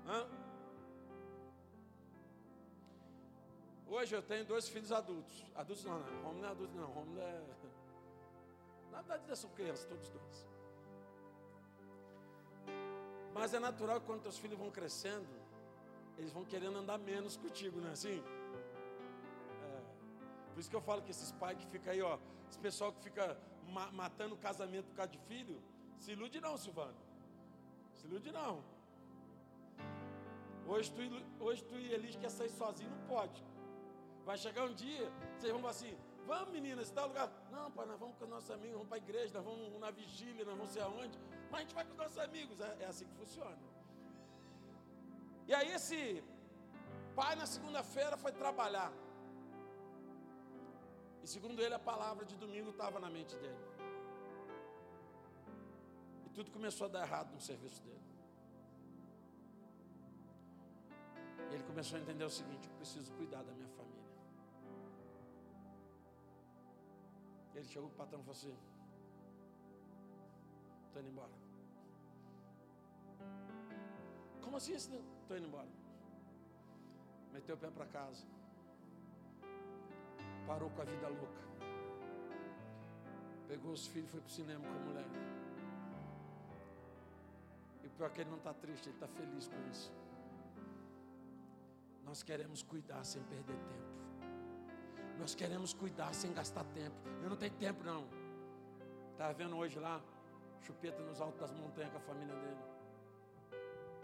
Hã? 0.08 0.28
Hoje 3.88 4.16
eu 4.16 4.22
tenho 4.22 4.46
dois 4.46 4.68
filhos 4.68 4.92
adultos. 4.92 5.46
Adultos 5.56 5.86
não, 5.86 6.00
não. 6.00 6.24
Romulo 6.24 6.42
não 6.42 6.48
é 6.48 6.52
adulto, 6.52 6.76
não. 6.76 6.88
Romulo 6.88 7.20
é. 7.20 7.42
Na 8.94 9.02
verdade, 9.02 9.24
eles 9.28 9.40
são 9.40 9.50
crianças, 9.50 9.86
todos 9.86 10.08
dois. 10.10 10.48
Mas 13.34 13.54
é 13.54 13.60
natural 13.60 14.00
que 14.00 14.06
quando 14.06 14.22
teus 14.22 14.38
filhos 14.38 14.58
vão 14.58 14.70
crescendo, 14.70 15.28
eles 16.18 16.32
vão 16.32 16.46
querendo 16.46 16.78
andar 16.78 17.00
menos 17.00 17.36
contigo, 17.36 17.82
não 17.82 17.90
é 17.90 17.94
assim? 17.94 18.24
É. 19.64 19.82
Por 20.54 20.60
isso 20.60 20.70
que 20.70 20.76
eu 20.76 20.82
falo 20.82 21.02
que 21.02 21.10
esses 21.10 21.32
pais 21.32 21.58
que 21.58 21.66
ficam 21.66 21.92
aí, 21.92 22.02
ó, 22.02 22.20
esse 22.48 22.60
pessoal 22.60 22.94
que 22.94 23.02
fica 23.02 23.26
ma 23.68 23.92
matando 23.92 24.36
o 24.36 24.38
casamento 24.38 24.86
por 24.92 24.96
causa 24.96 25.12
de 25.12 25.18
filho, 25.30 25.60
se 25.98 26.12
ilude 26.12 26.40
não, 26.40 26.56
Silvano. 26.58 27.02
Se 27.96 28.06
ilude 28.06 28.32
não. 28.32 28.64
Hoje 30.68 30.94
tu, 30.94 31.02
hoje 31.44 31.64
tu 31.64 31.76
e 31.76 31.92
Elis 31.94 32.16
quer 32.16 32.30
sair 32.30 32.50
sozinho, 32.50 32.92
não 32.92 33.08
pode. 33.08 33.44
Vai 34.24 34.38
chegar 34.38 34.64
um 34.66 34.74
dia, 34.74 35.12
vocês 35.38 35.52
vão 35.52 35.62
falar 35.62 35.72
assim, 35.72 35.98
vamos 36.28 36.50
meninas, 36.54 36.88
está 36.88 37.06
lugar? 37.06 37.30
Não, 37.52 37.72
pai, 37.72 37.86
nós 37.86 38.00
vamos 38.00 38.16
com 38.18 38.26
os 38.26 38.30
nossos 38.30 38.52
amigos, 38.52 38.74
vamos 38.74 38.88
para 38.88 38.98
a 38.98 39.04
igreja, 39.06 39.34
nós 39.34 39.46
vamos 39.46 39.80
na 39.80 39.92
vigília, 39.92 40.46
nós 40.46 40.58
vamos 40.58 40.72
sei 40.72 40.82
aonde. 40.82 41.18
Mas 41.50 41.60
a 41.60 41.64
gente 41.64 41.76
vai 41.76 41.86
com 41.86 41.92
os 41.92 41.98
nossos 41.98 42.18
amigos, 42.18 42.60
é, 42.60 42.78
é 42.82 42.86
assim 42.86 43.06
que 43.06 43.16
funciona. 43.16 43.58
E 45.48 45.54
aí 45.54 45.72
esse 45.72 46.24
pai 47.16 47.36
na 47.36 47.46
segunda-feira 47.46 48.16
foi 48.18 48.32
trabalhar. 48.32 48.92
E 51.24 51.28
segundo 51.28 51.62
ele, 51.62 51.74
a 51.74 51.80
palavra 51.80 52.26
de 52.26 52.36
domingo 52.36 52.70
estava 52.72 53.00
na 53.00 53.10
mente 53.10 53.36
dele. 53.38 53.64
E 56.26 56.30
tudo 56.30 56.52
começou 56.52 56.86
a 56.86 56.90
dar 56.90 57.04
errado 57.08 57.32
no 57.34 57.40
serviço 57.40 57.82
dele. 57.82 58.04
Ele 61.52 61.64
começou 61.64 61.98
a 61.98 62.02
entender 62.02 62.24
o 62.24 62.30
seguinte: 62.30 62.68
eu 62.68 62.76
preciso 62.76 63.12
cuidar 63.14 63.44
da 63.44 63.54
minha 63.54 63.70
Ele 67.56 67.66
chegou 67.66 67.90
para 67.90 67.96
o 67.96 67.98
patrão 67.98 68.20
e 68.20 68.24
falou 68.24 68.38
assim: 68.38 68.58
Estou 70.88 71.02
indo 71.02 71.12
embora. 71.12 71.32
Como 74.42 74.58
assim? 74.58 74.74
Estou 74.74 75.38
indo 75.38 75.48
embora. 75.48 75.68
Meteu 77.32 77.56
o 77.56 77.58
pé 77.58 77.70
para 77.70 77.86
casa. 77.88 78.26
Parou 80.46 80.70
com 80.70 80.82
a 80.82 80.86
vida 80.86 81.08
louca. 81.08 81.42
Pegou 83.48 83.72
os 83.72 83.88
filhos 83.88 84.10
e 84.10 84.12
foi 84.12 84.22
para 84.22 84.28
o 84.28 84.32
cinema 84.32 84.66
com 84.68 84.76
a 84.76 84.86
mulher. 84.86 85.06
E 87.84 87.90
pior 87.90 88.10
que 88.12 88.22
ele 88.22 88.30
não 88.30 88.38
está 88.38 88.54
triste, 88.54 88.90
ele 88.90 88.96
está 88.96 89.08
feliz 89.08 89.48
com 89.48 89.70
isso. 89.70 89.92
Nós 92.04 92.22
queremos 92.22 92.62
cuidar 92.62 93.04
sem 93.04 93.24
perder 93.24 93.58
tempo. 93.58 94.03
Nós 95.20 95.36
queremos 95.36 95.74
cuidar 95.74 96.14
sem 96.14 96.34
gastar 96.34 96.64
tempo. 96.66 96.96
Eu 97.22 97.30
não 97.30 97.38
tenho 97.38 97.54
tempo, 97.54 97.84
não. 97.84 98.08
Estava 99.12 99.34
vendo 99.34 99.56
hoje 99.56 99.80
lá, 99.80 100.02
chupeta 100.62 101.02
nos 101.04 101.22
altos 101.22 101.40
das 101.40 101.52
montanhas 101.52 101.92
com 101.92 101.98
a 101.98 102.02
família 102.02 102.36
dele. 102.36 102.58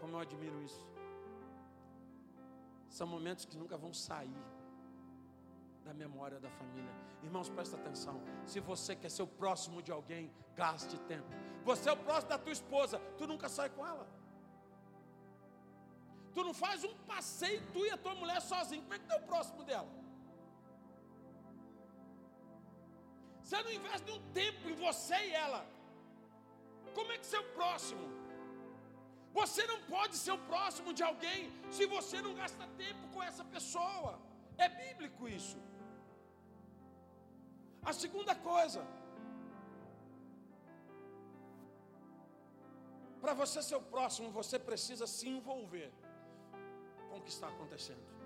Como 0.00 0.14
eu 0.14 0.20
admiro 0.20 0.62
isso. 0.62 0.86
São 2.88 3.06
momentos 3.06 3.44
que 3.44 3.56
nunca 3.56 3.76
vão 3.76 3.92
sair 3.92 4.42
da 5.84 5.92
memória 5.92 6.38
da 6.38 6.50
família. 6.50 6.92
Irmãos, 7.22 7.48
presta 7.48 7.76
atenção. 7.76 8.20
Se 8.44 8.60
você 8.60 8.94
quer 8.96 9.10
ser 9.10 9.22
o 9.22 9.26
próximo 9.26 9.82
de 9.82 9.92
alguém, 9.92 10.32
gaste 10.54 10.98
tempo. 11.00 11.28
Você 11.64 11.88
é 11.88 11.92
o 11.92 11.96
próximo 11.96 12.30
da 12.30 12.38
tua 12.38 12.52
esposa, 12.52 12.98
tu 13.18 13.26
nunca 13.26 13.48
sai 13.48 13.68
com 13.70 13.86
ela. 13.86 14.06
Tu 16.32 16.44
não 16.44 16.54
faz 16.54 16.84
um 16.84 16.94
passeio, 17.12 17.62
tu 17.72 17.84
e 17.84 17.90
a 17.90 17.96
tua 17.96 18.14
mulher 18.14 18.40
sozinho. 18.40 18.82
Como 18.82 18.94
é 18.94 18.98
que 18.98 19.06
tu 19.06 19.12
é 19.12 19.16
o 19.16 19.22
próximo 19.22 19.64
dela? 19.64 19.88
Você 23.50 23.62
não 23.66 23.72
investe 23.78 24.08
um 24.16 24.20
tempo 24.40 24.64
em 24.72 24.76
você 24.82 25.16
e 25.28 25.30
ela. 25.44 25.60
Como 26.96 27.10
é 27.14 27.16
que 27.18 27.38
o 27.38 27.46
próximo? 27.56 28.04
Você 29.38 29.62
não 29.70 29.78
pode 29.94 30.14
ser 30.20 30.32
o 30.36 30.42
próximo 30.50 30.92
de 30.98 31.02
alguém 31.08 31.50
se 31.76 31.84
você 31.94 32.22
não 32.26 32.32
gasta 32.40 32.68
tempo 32.82 33.08
com 33.14 33.20
essa 33.28 33.44
pessoa. 33.54 34.12
É 34.56 34.68
bíblico 34.68 35.28
isso. 35.28 35.58
A 37.90 37.92
segunda 38.02 38.36
coisa, 38.50 38.82
para 43.20 43.34
você 43.42 43.60
ser 43.70 43.78
o 43.82 43.86
próximo, 43.96 44.30
você 44.40 44.60
precisa 44.60 45.08
se 45.16 45.28
envolver 45.28 45.90
com 47.08 47.16
o 47.18 47.22
que 47.26 47.34
está 47.36 47.48
acontecendo. 47.48 48.19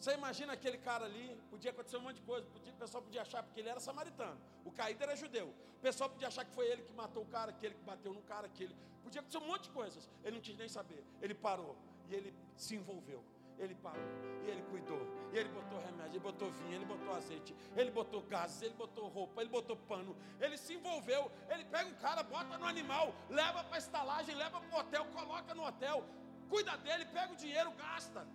Você 0.00 0.14
imagina 0.14 0.54
aquele 0.54 0.78
cara 0.78 1.04
ali, 1.04 1.38
podia 1.50 1.70
acontecer 1.70 1.98
um 1.98 2.00
monte 2.00 2.16
de 2.16 2.22
coisa, 2.22 2.46
podia, 2.46 2.72
o 2.72 2.76
pessoal 2.76 3.02
podia 3.02 3.20
achar, 3.20 3.42
porque 3.42 3.60
ele 3.60 3.68
era 3.68 3.78
samaritano, 3.78 4.40
o 4.64 4.72
caído 4.72 5.02
era 5.02 5.14
judeu, 5.14 5.48
o 5.48 5.80
pessoal 5.82 6.08
podia 6.08 6.28
achar 6.28 6.42
que 6.42 6.52
foi 6.52 6.66
ele 6.68 6.80
que 6.80 6.92
matou 6.94 7.22
o 7.22 7.26
cara, 7.26 7.50
aquele 7.50 7.74
que 7.74 7.82
bateu 7.82 8.14
no 8.14 8.22
cara, 8.22 8.46
aquele, 8.46 8.74
podia 9.02 9.20
acontecer 9.20 9.44
um 9.44 9.46
monte 9.46 9.64
de 9.64 9.70
coisas, 9.72 10.08
ele 10.24 10.36
não 10.36 10.40
tinha 10.40 10.56
nem 10.56 10.70
saber, 10.70 11.04
ele 11.20 11.34
parou, 11.34 11.76
e 12.08 12.14
ele 12.14 12.34
se 12.56 12.76
envolveu, 12.76 13.22
ele 13.58 13.74
parou, 13.74 14.02
e 14.42 14.48
ele 14.48 14.62
cuidou, 14.70 15.06
e 15.34 15.36
ele 15.36 15.50
botou 15.50 15.78
remédio, 15.78 16.12
ele 16.12 16.18
botou 16.20 16.50
vinho, 16.50 16.76
ele 16.76 16.86
botou 16.86 17.14
azeite, 17.14 17.54
ele 17.76 17.90
botou 17.90 18.22
gases, 18.22 18.62
ele 18.62 18.74
botou 18.74 19.06
roupa, 19.06 19.42
ele 19.42 19.50
botou 19.50 19.76
pano, 19.76 20.16
ele 20.40 20.56
se 20.56 20.72
envolveu, 20.72 21.30
ele 21.50 21.66
pega 21.66 21.90
o 21.90 21.96
cara, 21.96 22.22
bota 22.22 22.56
no 22.56 22.64
animal, 22.64 23.14
leva 23.28 23.62
para 23.64 23.74
a 23.74 23.78
estalagem, 23.78 24.34
leva 24.34 24.62
para 24.62 24.76
o 24.78 24.80
hotel, 24.80 25.04
coloca 25.12 25.54
no 25.54 25.66
hotel, 25.66 26.02
cuida 26.48 26.74
dele, 26.78 27.04
pega 27.04 27.34
o 27.34 27.36
dinheiro, 27.36 27.70
gasta. 27.72 28.26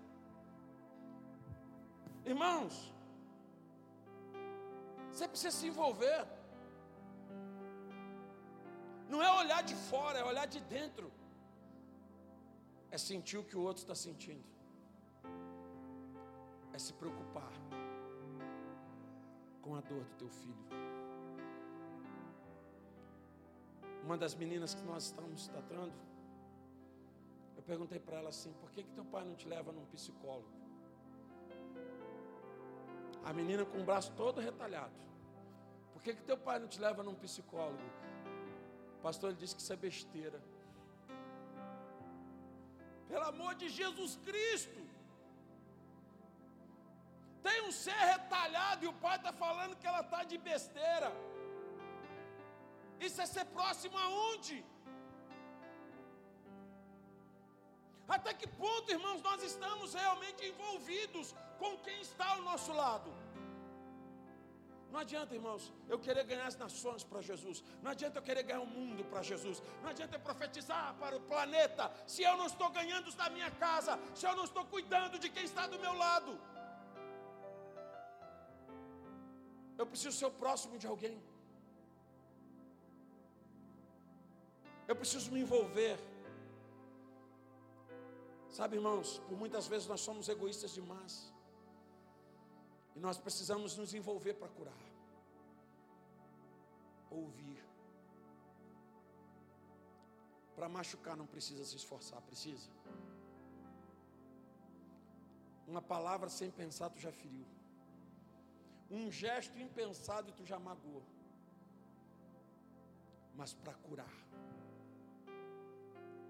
Irmãos, 2.25 2.91
você 5.11 5.27
precisa 5.27 5.55
se 5.55 5.67
envolver. 5.67 6.25
Não 9.07 9.21
é 9.21 9.31
olhar 9.41 9.61
de 9.63 9.75
fora, 9.75 10.19
é 10.19 10.23
olhar 10.23 10.47
de 10.47 10.59
dentro. 10.61 11.11
É 12.89 12.97
sentir 12.97 13.37
o 13.37 13.43
que 13.43 13.55
o 13.55 13.61
outro 13.61 13.83
está 13.83 13.93
sentindo. 13.93 14.43
É 16.73 16.79
se 16.79 16.93
preocupar 16.93 17.53
com 19.61 19.75
a 19.75 19.81
dor 19.81 20.03
do 20.03 20.15
teu 20.17 20.29
filho. 20.29 20.65
Uma 24.03 24.17
das 24.17 24.35
meninas 24.35 24.73
que 24.73 24.83
nós 24.83 25.05
estamos 25.05 25.47
tratando, 25.47 25.93
eu 27.55 27.63
perguntei 27.63 27.99
para 27.99 28.17
ela 28.17 28.29
assim: 28.29 28.51
por 28.53 28.71
que, 28.71 28.83
que 28.83 28.91
teu 28.91 29.05
pai 29.05 29.23
não 29.23 29.35
te 29.35 29.47
leva 29.47 29.71
num 29.71 29.85
psicólogo? 29.85 30.64
A 33.29 33.33
menina 33.33 33.65
com 33.65 33.79
o 33.81 33.87
braço 33.89 34.11
todo 34.21 34.45
retalhado. 34.49 34.97
Por 35.93 36.01
que, 36.03 36.13
que 36.17 36.23
teu 36.29 36.37
pai 36.47 36.57
não 36.59 36.67
te 36.73 36.79
leva 36.79 37.01
num 37.07 37.15
psicólogo? 37.15 37.87
O 38.97 39.01
pastor 39.01 39.29
ele 39.29 39.39
disse 39.39 39.55
que 39.55 39.61
isso 39.63 39.73
é 39.73 39.79
besteira. 39.87 40.39
Pelo 43.11 43.25
amor 43.33 43.55
de 43.55 43.67
Jesus 43.79 44.11
Cristo. 44.27 44.81
Tem 47.45 47.57
um 47.67 47.71
ser 47.71 48.01
retalhado 48.13 48.85
e 48.85 48.87
o 48.87 48.93
pai 49.05 49.17
está 49.17 49.31
falando 49.45 49.77
que 49.79 49.87
ela 49.91 50.01
está 50.05 50.21
de 50.31 50.37
besteira. 50.37 51.11
Isso 53.07 53.19
é 53.21 53.25
ser 53.25 53.45
próximo 53.57 53.97
aonde? 54.05 54.57
Até 58.07 58.33
que 58.39 58.47
ponto, 58.47 58.91
irmãos, 58.97 59.21
nós 59.21 59.41
estamos 59.43 59.93
realmente 59.93 60.45
envolvidos 60.51 61.27
com 61.61 61.77
quem 61.85 61.99
está 62.01 62.27
ao 62.33 62.41
nosso 62.41 62.73
lado? 62.73 63.11
Não 64.95 65.01
adianta, 65.01 65.35
irmãos, 65.35 65.63
eu 65.89 65.97
querer 65.99 66.23
ganhar 66.23 66.47
as 66.47 66.55
nações 66.55 67.03
para 67.03 67.21
Jesus. 67.29 67.61
Não 67.83 67.91
adianta 67.91 68.19
eu 68.19 68.23
querer 68.23 68.43
ganhar 68.43 68.61
o 68.61 68.73
mundo 68.77 69.03
para 69.11 69.21
Jesus. 69.21 69.61
Não 69.81 69.89
adianta 69.89 70.15
eu 70.15 70.21
profetizar 70.21 70.95
para 71.01 71.17
o 71.17 71.19
planeta 71.31 71.91
se 72.07 72.23
eu 72.23 72.37
não 72.37 72.45
estou 72.45 72.69
ganhando 72.69 73.11
da 73.11 73.29
minha 73.29 73.51
casa, 73.51 73.99
se 74.13 74.25
eu 74.25 74.33
não 74.37 74.45
estou 74.45 74.63
cuidando 74.65 75.19
de 75.19 75.29
quem 75.29 75.43
está 75.43 75.67
do 75.67 75.77
meu 75.79 75.93
lado. 75.93 76.39
Eu 79.77 79.85
preciso 79.85 80.17
ser 80.17 80.27
o 80.27 80.31
próximo 80.31 80.77
de 80.77 80.87
alguém. 80.87 81.21
Eu 84.87 84.95
preciso 84.95 85.29
me 85.29 85.41
envolver. 85.41 85.99
Sabe, 88.49 88.77
irmãos, 88.77 89.19
por 89.27 89.37
muitas 89.37 89.67
vezes 89.67 89.87
nós 89.87 89.99
somos 89.99 90.29
egoístas 90.29 90.73
demais. 90.73 91.34
E 92.95 92.99
nós 92.99 93.17
precisamos 93.17 93.75
nos 93.77 93.93
envolver 93.93 94.33
para 94.35 94.47
curar. 94.47 94.83
Ouvir. 97.09 97.63
Para 100.55 100.69
machucar 100.69 101.17
não 101.17 101.27
precisa 101.27 101.65
se 101.65 101.75
esforçar, 101.75 102.21
precisa. 102.21 102.69
Uma 105.67 105.81
palavra 105.81 106.29
sem 106.29 106.49
pensar 106.49 106.89
tu 106.89 106.99
já 106.99 107.11
feriu. 107.11 107.45
Um 108.89 109.11
gesto 109.11 109.57
impensado 109.59 110.31
tu 110.31 110.45
já 110.45 110.57
magoou. 110.57 111.03
Mas 113.35 113.53
para 113.53 113.73
curar 113.73 114.25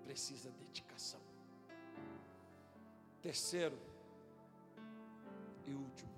precisa 0.05 0.49
dedicação. 0.51 1.19
Terceiro 3.21 3.77
e 5.65 5.73
último, 5.73 6.14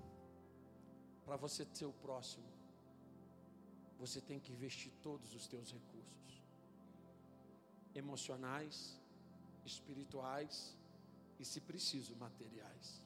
para 1.28 1.36
você 1.36 1.66
ser 1.74 1.84
o 1.84 1.92
próximo, 1.92 2.48
você 3.98 4.18
tem 4.18 4.40
que 4.40 4.50
investir 4.50 4.90
todos 5.02 5.34
os 5.34 5.46
teus 5.46 5.70
recursos 5.70 6.34
emocionais, 7.94 8.98
espirituais 9.72 10.74
e, 11.38 11.44
se 11.44 11.60
preciso, 11.60 12.16
materiais. 12.16 13.04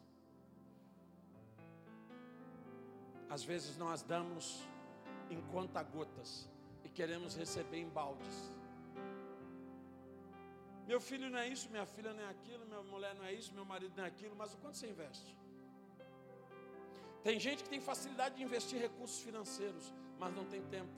Às 3.29 3.43
vezes 3.43 3.77
nós 3.77 4.03
damos 4.03 4.47
em 5.29 5.41
conta-gotas 5.55 6.49
e 6.85 6.89
queremos 6.89 7.35
receber 7.35 7.79
em 7.79 7.89
baldes. 7.89 8.39
Meu 10.87 11.01
filho 11.01 11.29
não 11.29 11.41
é 11.41 11.49
isso, 11.49 11.68
minha 11.70 11.87
filha 11.87 12.12
não 12.12 12.23
é 12.23 12.29
aquilo, 12.29 12.64
minha 12.66 12.85
mulher 12.85 13.16
não 13.16 13.25
é 13.25 13.33
isso, 13.33 13.53
meu 13.53 13.64
marido 13.64 13.95
não 13.97 14.05
é 14.05 14.07
aquilo, 14.07 14.37
mas 14.37 14.55
o 14.55 14.59
quanto 14.59 14.77
você 14.77 14.89
investe? 14.89 15.41
Tem 17.23 17.39
gente 17.39 17.62
que 17.62 17.70
tem 17.70 17.81
facilidade 17.81 18.37
de 18.37 18.43
investir 18.43 18.81
recursos 18.81 19.20
financeiros, 19.20 19.93
mas 20.18 20.35
não 20.35 20.45
tem 20.45 20.62
tempo. 20.62 20.93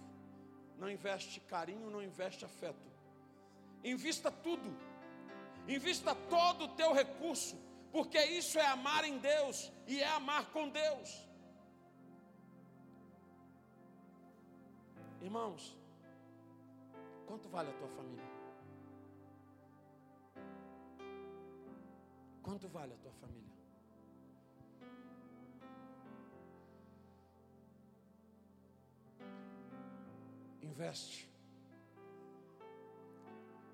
Não 0.78 0.90
investe 0.90 1.40
carinho, 1.40 1.90
não 1.90 2.02
investe 2.02 2.44
afeto. 2.44 2.90
Invista 3.82 4.30
tudo. 4.30 4.74
Invista 5.68 6.14
todo 6.14 6.64
o 6.64 6.68
teu 6.68 6.92
recurso, 6.92 7.56
porque 7.92 8.18
isso 8.24 8.58
é 8.58 8.66
amar 8.66 9.04
em 9.04 9.18
Deus 9.18 9.70
e 9.86 10.00
é 10.00 10.08
amar 10.08 10.50
com 10.50 10.68
Deus. 10.68 11.28
Irmãos, 15.20 15.76
quanto 17.26 17.48
vale 17.48 17.70
a 17.70 17.74
tua 17.74 17.88
família? 17.88 18.34
Quanto 22.42 22.68
vale 22.68 22.92
a 22.92 22.96
tua 22.96 23.12
família? 23.12 23.53
Investe. 30.70 31.28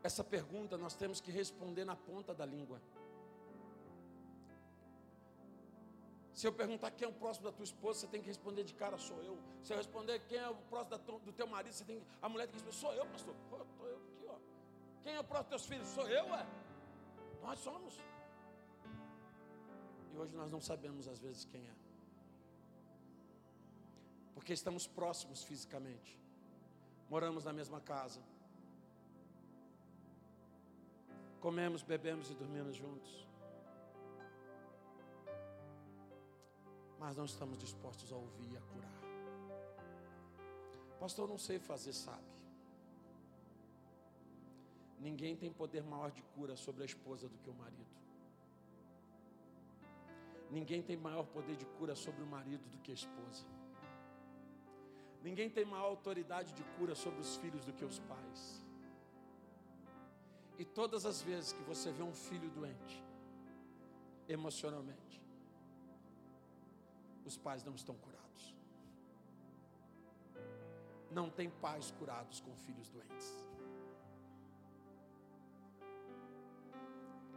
Essa 0.03 0.25
pergunta 0.25 0.77
nós 0.85 0.95
temos 0.95 1.21
que 1.21 1.31
responder 1.31 1.85
na 1.85 1.97
ponta 2.09 2.33
da 2.35 2.47
língua. 2.55 2.81
Se 6.39 6.47
eu 6.47 6.53
perguntar 6.61 6.91
quem 6.93 7.07
é 7.07 7.11
o 7.11 7.13
próximo 7.23 7.45
da 7.49 7.53
tua 7.53 7.65
esposa, 7.65 8.01
você 8.01 8.07
tem 8.07 8.23
que 8.23 8.29
responder 8.29 8.65
de 8.65 8.75
cara, 8.83 8.97
sou 8.97 9.23
eu. 9.23 9.37
Se 9.63 9.73
eu 9.73 9.77
responder 9.77 10.19
quem 10.21 10.39
é 10.39 10.49
o 10.49 10.55
próximo 10.73 11.19
do 11.27 11.33
teu 11.33 11.47
marido, 11.47 11.75
você 11.75 11.85
tem, 11.85 12.03
a 12.23 12.29
mulher 12.31 12.47
tem 12.47 12.59
que 12.59 12.65
responder, 12.65 12.81
sou 12.87 12.95
eu, 12.95 13.07
pastor. 13.15 13.35
Estou 13.43 13.87
eu 13.87 13.97
aqui, 13.97 14.25
ó. 14.35 14.39
Quem 15.03 15.15
é 15.15 15.21
o 15.21 15.25
próximo 15.25 15.51
dos 15.51 15.67
teus 15.67 15.67
filhos? 15.71 15.89
Sou 15.89 16.09
eu, 16.09 16.35
é. 16.35 16.47
Nós 17.43 17.59
somos. 17.59 17.95
E 20.13 20.17
hoje 20.17 20.35
nós 20.35 20.51
não 20.51 20.63
sabemos 20.63 21.07
às 21.07 21.19
vezes 21.19 21.45
quem 21.45 21.61
é. 21.61 21.75
Porque 24.35 24.55
estamos 24.55 24.87
próximos 24.87 25.45
fisicamente. 25.45 26.19
Moramos 27.11 27.45
na 27.45 27.53
mesma 27.53 27.81
casa. 27.81 28.21
Comemos, 31.41 31.83
bebemos 31.83 32.31
e 32.31 32.35
dormimos 32.35 32.77
juntos. 32.77 33.27
Mas 37.01 37.17
não 37.17 37.25
estamos 37.25 37.59
dispostos 37.59 38.13
a 38.13 38.17
ouvir 38.17 38.53
e 38.53 38.57
a 38.57 38.61
curar. 38.61 39.01
Pastor, 41.01 41.29
não 41.29 41.39
sei 41.39 41.59
fazer, 41.59 41.95
sabe? 41.95 42.31
Ninguém 45.01 45.35
tem 45.35 45.51
poder 45.51 45.83
maior 45.83 46.13
de 46.13 46.23
cura 46.23 46.55
sobre 46.55 46.83
a 46.83 46.87
esposa 46.87 47.29
do 47.29 47.39
que 47.39 47.51
o 47.51 47.55
marido. 47.55 47.97
Ninguém 50.49 50.81
tem 50.81 50.97
maior 50.97 51.27
poder 51.27 51.57
de 51.57 51.67
cura 51.67 51.97
sobre 51.97 52.23
o 52.23 52.27
marido 52.27 52.69
do 52.69 52.79
que 52.79 52.93
a 52.93 52.95
esposa. 52.95 53.47
Ninguém 55.23 55.51
tem 55.51 55.65
maior 55.65 55.87
autoridade 55.87 56.53
de 56.53 56.63
cura 56.77 56.95
sobre 56.95 57.21
os 57.21 57.37
filhos 57.37 57.65
do 57.65 57.73
que 57.73 57.85
os 57.85 57.99
pais. 58.01 58.65
E 60.59 60.65
todas 60.65 61.05
as 61.07 61.23
vezes 61.23 61.53
que 61.53 61.63
você 61.63 61.91
vê 61.91 62.03
um 62.03 62.15
filho 62.15 62.51
doente, 62.51 63.03
emocionalmente, 64.29 65.23
os 67.25 67.37
pais 67.37 67.63
não 67.65 67.75
estão 67.75 67.95
curados. 67.97 68.55
Não 71.11 71.29
tem 71.29 71.51
pais 71.51 71.91
curados 71.99 72.41
com 72.41 72.55
filhos 72.57 72.89
doentes. 72.89 73.51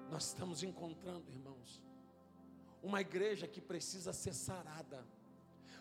Nós 0.09 0.27
estamos 0.27 0.61
encontrando, 0.61 1.31
irmãos, 1.31 1.81
uma 2.83 3.01
igreja 3.01 3.47
que 3.47 3.59
precisa 3.59 4.13
ser 4.13 4.33
sarada. 4.33 5.03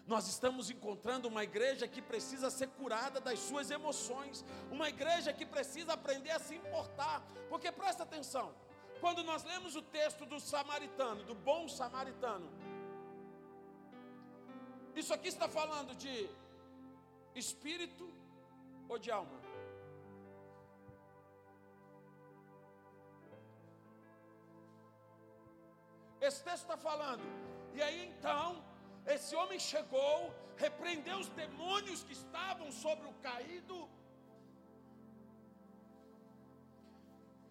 Nós 0.06 0.26
estamos 0.26 0.68
encontrando 0.68 1.28
uma 1.28 1.44
igreja 1.44 1.86
que 1.86 2.02
precisa 2.02 2.50
ser 2.50 2.68
curada 2.68 3.20
das 3.20 3.38
suas 3.38 3.70
emoções, 3.70 4.44
uma 4.70 4.88
igreja 4.88 5.32
que 5.32 5.46
precisa 5.46 5.92
aprender 5.92 6.30
a 6.30 6.40
se 6.40 6.54
importar, 6.54 7.22
porque 7.48 7.70
presta 7.70 8.02
atenção, 8.02 8.52
quando 9.00 9.22
nós 9.22 9.44
lemos 9.44 9.76
o 9.76 9.82
texto 9.82 10.26
do 10.26 10.40
samaritano, 10.40 11.22
do 11.24 11.34
bom 11.34 11.68
samaritano, 11.68 12.50
isso 14.94 15.14
aqui 15.14 15.28
está 15.28 15.48
falando 15.48 15.94
de 15.94 16.28
espírito 17.34 18.12
ou 18.88 18.98
de 18.98 19.10
alma? 19.10 19.40
Esse 26.20 26.44
texto 26.44 26.62
está 26.62 26.76
falando. 26.76 27.22
E 27.74 27.82
aí 27.82 28.06
então, 28.06 28.62
esse 29.06 29.34
homem 29.34 29.58
chegou, 29.58 30.32
repreendeu 30.56 31.18
os 31.18 31.28
demônios 31.28 32.02
que 32.04 32.12
estavam 32.12 32.70
sobre 32.70 33.06
o 33.08 33.14
caído. 33.14 33.88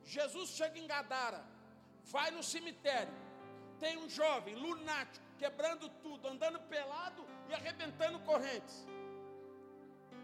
Jesus 0.03 0.49
chega 0.51 0.77
em 0.79 0.87
Gadara, 0.87 1.43
vai 2.05 2.31
no 2.31 2.43
cemitério. 2.43 3.13
Tem 3.79 3.97
um 3.97 4.09
jovem 4.09 4.55
lunático, 4.55 5.25
quebrando 5.37 5.89
tudo, 6.03 6.27
andando 6.27 6.59
pelado 6.61 7.25
e 7.49 7.53
arrebentando 7.53 8.19
correntes. 8.19 8.85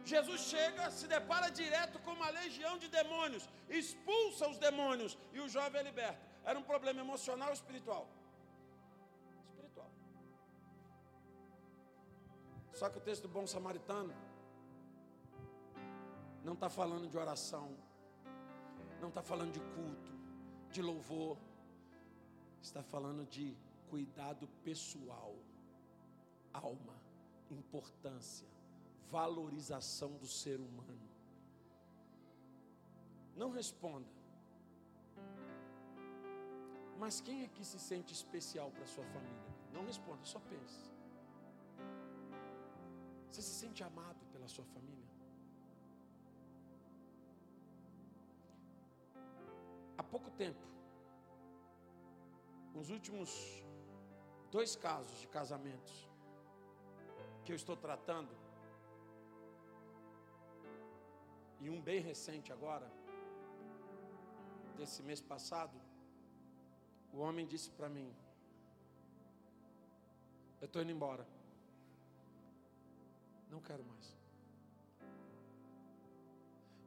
Jesus 0.04 0.42
chega, 0.42 0.90
se 0.90 1.06
depara 1.08 1.50
direto 1.50 2.00
com 2.00 2.12
uma 2.12 2.30
legião 2.30 2.78
de 2.78 2.88
demônios, 2.88 3.50
expulsa 3.68 4.48
os 4.48 4.58
demônios 4.58 5.18
e 5.34 5.40
o 5.42 5.50
jovem 5.50 5.82
é 5.82 5.84
liberto. 5.84 6.26
Era 6.46 6.58
um 6.58 6.64
problema 6.64 7.02
emocional 7.02 7.50
ou 7.50 7.54
espiritual? 7.54 8.08
Só 12.80 12.88
que 12.92 13.00
o 13.00 13.02
texto 13.02 13.24
do 13.24 13.30
bom 13.30 13.48
samaritano 13.48 14.14
não 16.44 16.54
está 16.54 16.70
falando 16.70 17.08
de 17.10 17.18
oração, 17.18 17.76
não 19.02 19.10
está 19.10 19.24
falando 19.24 19.52
de 19.52 19.60
culto, 19.60 20.12
de 20.70 20.84
louvor, 20.84 21.40
está 22.62 22.84
falando 22.84 23.26
de 23.26 23.58
cuidado 23.90 24.48
pessoal, 24.64 25.34
alma, 26.54 26.94
importância, 27.50 28.48
valorização 29.10 30.12
do 30.12 30.28
ser 30.28 30.60
humano. 30.60 31.10
Não 33.36 33.50
responda. 33.50 34.14
Mas 37.00 37.22
quem 37.22 37.44
é 37.44 37.48
que 37.48 37.66
se 37.66 37.80
sente 37.80 38.14
especial 38.14 38.70
para 38.70 38.86
sua 38.86 39.06
família? 39.06 39.52
Não 39.74 39.84
responda, 39.84 40.24
só 40.26 40.40
pense. 40.42 40.97
Você 43.30 43.42
se 43.42 43.54
sente 43.62 43.84
amado 43.84 44.26
pela 44.34 44.48
sua 44.48 44.66
família? 44.66 45.06
Há 49.98 50.04
pouco 50.04 50.30
tempo, 50.32 50.66
os 52.74 52.90
últimos 52.90 53.30
dois 54.52 54.76
casos 54.76 55.20
de 55.20 55.28
casamentos 55.28 56.08
que 57.44 57.52
eu 57.52 57.56
estou 57.56 57.76
tratando, 57.76 58.34
e 61.60 61.70
um 61.70 61.82
bem 61.82 62.00
recente 62.00 62.54
agora, 62.54 62.88
desse 64.78 65.02
mês 65.02 65.22
passado, 65.22 65.76
o 67.12 67.20
homem 67.20 67.48
disse 67.48 67.72
para 67.72 67.90
mim: 67.90 68.10
Eu 70.62 70.68
estou 70.68 70.82
indo 70.82 70.92
embora. 70.92 71.37
Não 73.50 73.62
quero 73.62 73.84
mais. 73.84 74.18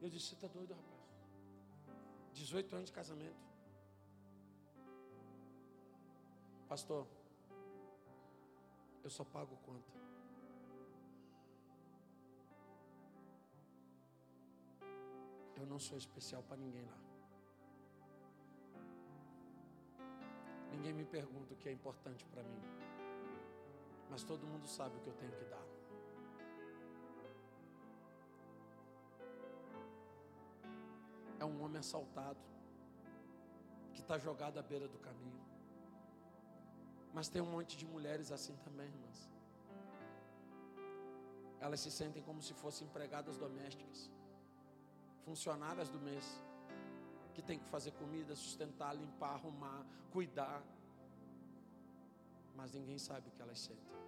Eu 0.01 0.09
disse: 0.09 0.29
Você 0.29 0.35
está 0.35 0.49
doido, 0.49 0.75
rapaz? 0.75 1.01
18 2.35 2.75
anos 2.75 2.87
de 2.87 2.93
casamento. 2.93 3.51
Pastor, 6.69 7.07
eu 9.03 9.11
só 9.11 9.25
pago 9.25 9.57
conta. 9.67 9.91
Eu 15.57 15.67
não 15.67 15.79
sou 15.79 15.99
especial 15.99 16.43
para 16.43 16.57
ninguém 16.57 16.85
lá. 16.85 16.99
Ninguém 20.71 20.93
me 20.93 21.05
pergunta 21.05 21.53
o 21.53 21.57
que 21.57 21.69
é 21.69 21.73
importante 21.73 22.25
para 22.27 22.43
mim. 22.43 22.63
Mas 24.09 24.23
todo 24.25 24.47
mundo 24.47 24.67
sabe 24.67 24.97
o 24.97 25.01
que 25.01 25.09
eu 25.09 25.15
tenho 25.15 25.33
que 25.33 25.45
dar. 25.45 25.80
É 31.41 31.45
um 31.45 31.57
homem 31.65 31.81
assaltado, 31.85 32.39
que 33.95 34.03
está 34.03 34.17
jogado 34.19 34.59
à 34.59 34.63
beira 34.63 34.87
do 34.95 34.99
caminho. 34.99 35.41
Mas 37.13 37.29
tem 37.29 37.43
um 37.43 37.51
monte 37.57 37.77
de 37.77 37.87
mulheres 37.95 38.31
assim 38.31 38.57
também, 38.67 38.87
irmãs. 38.87 39.19
Elas 41.61 41.81
se 41.81 41.91
sentem 41.91 42.23
como 42.23 42.41
se 42.41 42.55
fossem 42.55 42.87
empregadas 42.87 43.37
domésticas, 43.37 44.11
funcionárias 45.25 45.89
do 45.89 45.99
mês 45.99 46.25
que 47.35 47.43
tem 47.43 47.59
que 47.59 47.69
fazer 47.75 47.93
comida, 47.93 48.35
sustentar, 48.35 48.95
limpar, 48.95 49.35
arrumar, 49.35 49.85
cuidar. 50.11 50.63
Mas 52.55 52.73
ninguém 52.73 52.99
sabe 52.99 53.29
o 53.29 53.33
que 53.33 53.43
elas 53.43 53.59
sentem. 53.59 54.01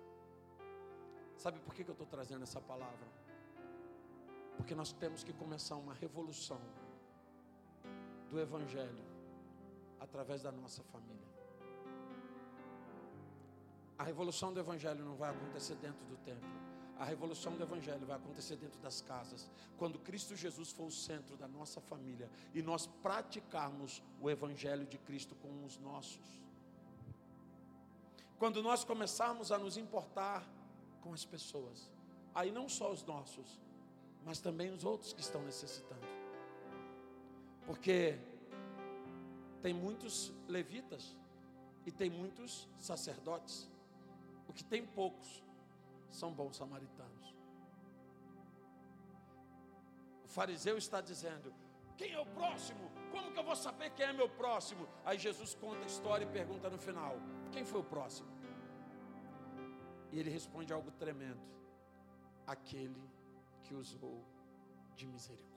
Sabe 1.36 1.58
por 1.60 1.74
que 1.74 1.82
eu 1.82 1.92
estou 1.92 2.06
trazendo 2.06 2.42
essa 2.42 2.60
palavra? 2.60 3.08
Porque 4.56 4.74
nós 4.74 4.92
temos 4.92 5.24
que 5.24 5.32
começar 5.32 5.76
uma 5.76 5.94
revolução 5.94 6.60
do 8.32 8.40
Evangelho 8.40 9.04
através 10.00 10.42
da 10.42 10.50
nossa 10.50 10.82
família. 10.84 11.30
A 13.98 14.04
revolução 14.04 14.52
do 14.52 14.58
Evangelho 14.58 15.04
não 15.04 15.16
vai 15.22 15.30
acontecer 15.30 15.76
dentro 15.76 16.04
do 16.06 16.16
templo 16.16 16.50
a 17.02 17.04
revolução 17.04 17.56
do 17.56 17.62
Evangelho 17.64 18.06
vai 18.06 18.16
acontecer 18.16 18.54
dentro 18.54 18.78
das 18.80 19.00
casas, 19.00 19.50
quando 19.76 19.98
Cristo 19.98 20.36
Jesus 20.36 20.70
for 20.70 20.84
o 20.84 20.90
centro 20.92 21.36
da 21.36 21.48
nossa 21.48 21.80
família 21.80 22.30
e 22.54 22.62
nós 22.62 22.86
praticarmos 22.86 24.00
o 24.20 24.30
Evangelho 24.30 24.86
de 24.86 24.98
Cristo 24.98 25.34
com 25.34 25.64
os 25.64 25.76
nossos. 25.78 26.40
Quando 28.38 28.62
nós 28.62 28.84
começarmos 28.84 29.50
a 29.50 29.58
nos 29.58 29.76
importar 29.76 30.46
com 31.00 31.12
as 31.12 31.24
pessoas, 31.24 31.90
aí 32.32 32.52
não 32.52 32.68
só 32.68 32.92
os 32.92 33.02
nossos, 33.02 33.60
mas 34.24 34.38
também 34.38 34.70
os 34.70 34.84
outros 34.84 35.12
que 35.12 35.22
estão 35.22 35.42
necessitando, 35.42 36.06
porque 37.66 38.18
tem 39.62 39.72
muitos 39.72 40.32
levitas 40.48 41.16
e 41.86 41.90
tem 41.90 42.10
muitos 42.10 42.68
sacerdotes, 42.78 43.70
o 44.48 44.52
que 44.52 44.64
tem 44.64 44.84
poucos 44.84 45.42
são 46.10 46.32
bons 46.32 46.56
samaritanos. 46.56 47.34
O 50.24 50.28
fariseu 50.28 50.76
está 50.76 51.00
dizendo: 51.00 51.52
Quem 51.96 52.12
é 52.12 52.20
o 52.20 52.26
próximo? 52.26 52.90
Como 53.10 53.32
que 53.32 53.38
eu 53.38 53.44
vou 53.44 53.56
saber 53.56 53.90
quem 53.90 54.06
é 54.06 54.12
meu 54.12 54.28
próximo? 54.28 54.88
Aí 55.04 55.18
Jesus 55.18 55.54
conta 55.54 55.82
a 55.82 55.86
história 55.86 56.24
e 56.24 56.28
pergunta 56.28 56.68
no 56.68 56.78
final: 56.78 57.16
Quem 57.50 57.64
foi 57.64 57.80
o 57.80 57.84
próximo? 57.84 58.30
E 60.10 60.18
ele 60.18 60.30
responde 60.30 60.72
algo 60.72 60.90
tremendo: 60.92 61.40
Aquele 62.46 63.02
que 63.62 63.74
usou 63.74 64.24
de 64.94 65.06
misericórdia. 65.06 65.51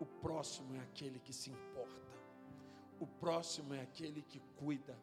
O 0.00 0.06
próximo 0.06 0.74
é 0.76 0.80
aquele 0.80 1.18
que 1.18 1.32
se 1.32 1.50
importa. 1.50 2.08
O 3.00 3.06
próximo 3.06 3.74
é 3.74 3.82
aquele 3.82 4.22
que 4.22 4.40
cuida. 4.56 4.96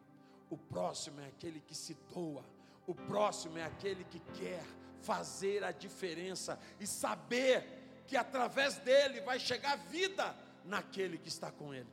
O 0.50 0.56
próximo 0.56 1.20
é 1.20 1.26
aquele 1.26 1.60
que 1.60 1.74
se 1.74 1.94
doa. 2.12 2.44
O 2.86 2.94
próximo 2.94 3.58
é 3.58 3.64
aquele 3.64 4.04
que 4.04 4.20
quer 4.38 4.64
fazer 5.02 5.64
a 5.64 5.72
diferença 5.72 6.58
e 6.80 6.86
saber 6.86 8.02
que 8.06 8.16
através 8.16 8.76
dele 8.78 9.20
vai 9.20 9.38
chegar 9.38 9.76
vida 9.76 10.34
naquele 10.64 11.18
que 11.18 11.28
está 11.28 11.50
com 11.50 11.74
ele. 11.74 11.88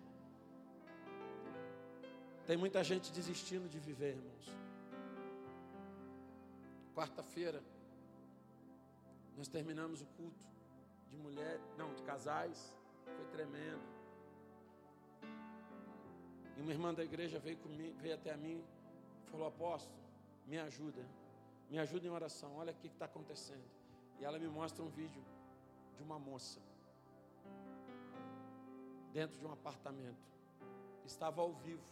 Tem 2.45 2.57
muita 2.57 2.83
gente 2.83 3.11
desistindo 3.11 3.69
de 3.69 3.79
viver, 3.79 4.15
irmãos. 4.15 4.53
Quarta-feira, 6.93 7.63
nós 9.37 9.47
terminamos 9.47 10.01
o 10.01 10.05
culto 10.05 10.43
de 11.09 11.17
mulher, 11.17 11.59
não, 11.77 11.93
de 11.93 12.03
casais. 12.03 12.75
Foi 13.05 13.25
tremendo. 13.31 13.81
E 16.57 16.61
uma 16.61 16.71
irmã 16.71 16.93
da 16.93 17.03
igreja 17.03 17.39
veio, 17.39 17.57
comigo, 17.57 17.97
veio 17.99 18.15
até 18.15 18.35
mim 18.37 18.63
e 19.25 19.31
falou: 19.31 19.47
Apóstolo, 19.47 19.97
me 20.45 20.59
ajuda, 20.59 21.05
me 21.69 21.79
ajuda 21.79 22.07
em 22.07 22.09
oração, 22.09 22.55
olha 22.55 22.71
o 22.71 22.75
que 22.75 22.87
está 22.87 23.05
acontecendo. 23.05 23.69
E 24.19 24.25
ela 24.25 24.37
me 24.37 24.47
mostra 24.47 24.83
um 24.83 24.89
vídeo 24.89 25.23
de 25.97 26.03
uma 26.03 26.19
moça 26.19 26.59
dentro 29.11 29.37
de 29.37 29.45
um 29.45 29.51
apartamento, 29.51 30.25
estava 31.05 31.41
ao 31.41 31.53
vivo. 31.53 31.83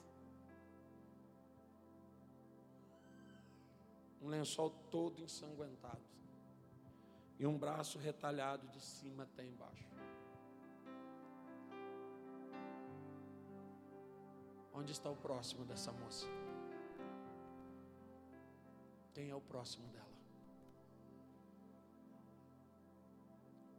Um 4.22 4.28
lençol 4.28 4.70
todo 4.92 5.20
ensanguentado 5.22 6.02
e 7.40 7.48
um 7.48 7.58
braço 7.58 7.98
retalhado 7.98 8.68
de 8.68 8.80
cima 8.80 9.24
até 9.24 9.44
embaixo. 9.44 9.90
Onde 14.74 14.92
está 14.92 15.10
o 15.10 15.16
próximo 15.16 15.66
dessa 15.66 15.92
moça? 15.92 16.26
Quem 19.14 19.30
é 19.30 19.36
o 19.36 19.42
próximo 19.42 19.88
dela? 19.90 20.12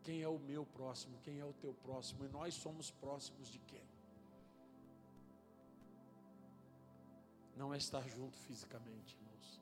Quem 0.02 0.20
é 0.20 0.28
o 0.28 0.38
meu 0.38 0.66
próximo? 0.66 1.16
Quem 1.22 1.38
é 1.38 1.44
o 1.44 1.52
teu 1.54 1.72
próximo? 1.74 2.24
E 2.24 2.28
nós 2.28 2.54
somos 2.54 2.90
próximos 2.90 3.48
de 3.48 3.58
quem? 3.60 3.86
Não 7.56 7.72
é 7.72 7.76
estar 7.76 8.06
junto 8.08 8.36
fisicamente, 8.38 9.16
irmãos. 9.16 9.60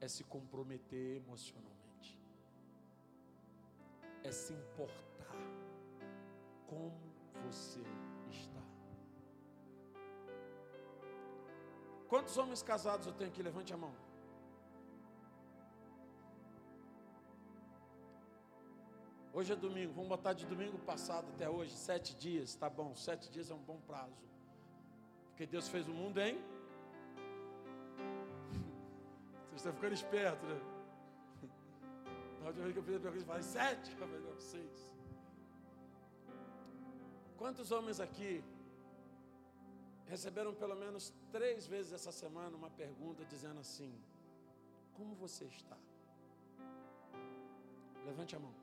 É 0.00 0.08
se 0.08 0.22
comprometer 0.24 1.16
emocionalmente. 1.16 2.18
É 4.22 4.30
se 4.30 4.52
importar 4.52 5.34
como 6.66 7.13
você 7.42 7.80
está. 8.30 8.60
Quantos 12.08 12.36
homens 12.36 12.62
casados 12.62 13.06
eu 13.06 13.12
tenho 13.12 13.30
aqui? 13.30 13.42
Levante 13.42 13.72
a 13.72 13.76
mão. 13.76 13.92
Hoje 19.32 19.52
é 19.52 19.56
domingo, 19.56 19.92
vamos 19.92 20.08
botar 20.08 20.32
de 20.32 20.46
domingo 20.46 20.78
passado 20.78 21.26
até 21.34 21.50
hoje, 21.50 21.72
sete 21.72 22.14
dias, 22.14 22.54
tá 22.54 22.70
bom, 22.70 22.94
sete 22.94 23.28
dias 23.28 23.50
é 23.50 23.54
um 23.54 23.62
bom 23.62 23.80
prazo. 23.80 24.14
Porque 25.30 25.44
Deus 25.44 25.68
fez 25.68 25.88
o 25.88 25.92
mundo 25.92 26.20
em. 26.20 26.34
Vocês 29.50 29.56
estão 29.56 29.72
ficando 29.72 29.92
espertos, 29.92 30.48
né? 30.48 30.60
Na 32.42 32.46
última 32.46 32.62
vez 32.62 32.74
que 32.74 32.78
eu 32.78 32.84
fiz 32.84 32.94
a 32.94 33.00
pergunta, 33.00 33.22
eu 33.22 33.26
falei 33.26 33.42
sete, 33.42 33.90
eu 33.90 33.96
falei, 33.96 34.20
não, 34.20 34.38
seis. 34.38 34.93
Quantos 37.44 37.70
homens 37.72 38.00
aqui 38.00 38.42
receberam 40.06 40.54
pelo 40.54 40.74
menos 40.74 41.12
três 41.30 41.66
vezes 41.66 41.92
essa 41.92 42.10
semana 42.10 42.56
uma 42.56 42.70
pergunta 42.70 43.22
dizendo 43.26 43.60
assim: 43.60 43.92
Como 44.94 45.14
você 45.14 45.44
está? 45.44 45.76
Levante 48.06 48.34
a 48.34 48.38
mão. 48.38 48.54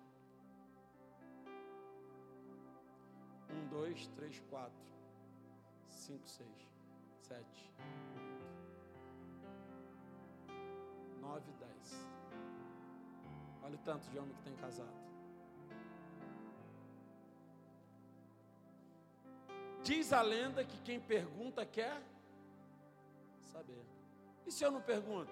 Um, 3.51 3.67
dois, 3.67 4.07
três, 4.15 4.39
quatro, 4.49 4.83
cinco, 5.87 6.27
seis, 6.27 6.67
sete, 7.21 7.71
9, 11.19 11.51
10. 11.51 12.07
Olha 13.61 13.75
o 13.75 13.83
tanto 13.89 14.09
de 14.09 14.17
homem 14.17 14.35
que 14.37 14.41
tem 14.41 14.55
casado. 14.55 15.01
Diz 19.83 20.13
a 20.13 20.21
lenda 20.21 20.63
que 20.63 20.79
quem 20.81 20.99
pergunta 20.99 21.65
quer 21.65 22.01
saber. 23.51 23.83
E 24.45 24.51
se 24.51 24.63
eu 24.63 24.71
não 24.71 24.81
pergunto? 24.81 25.31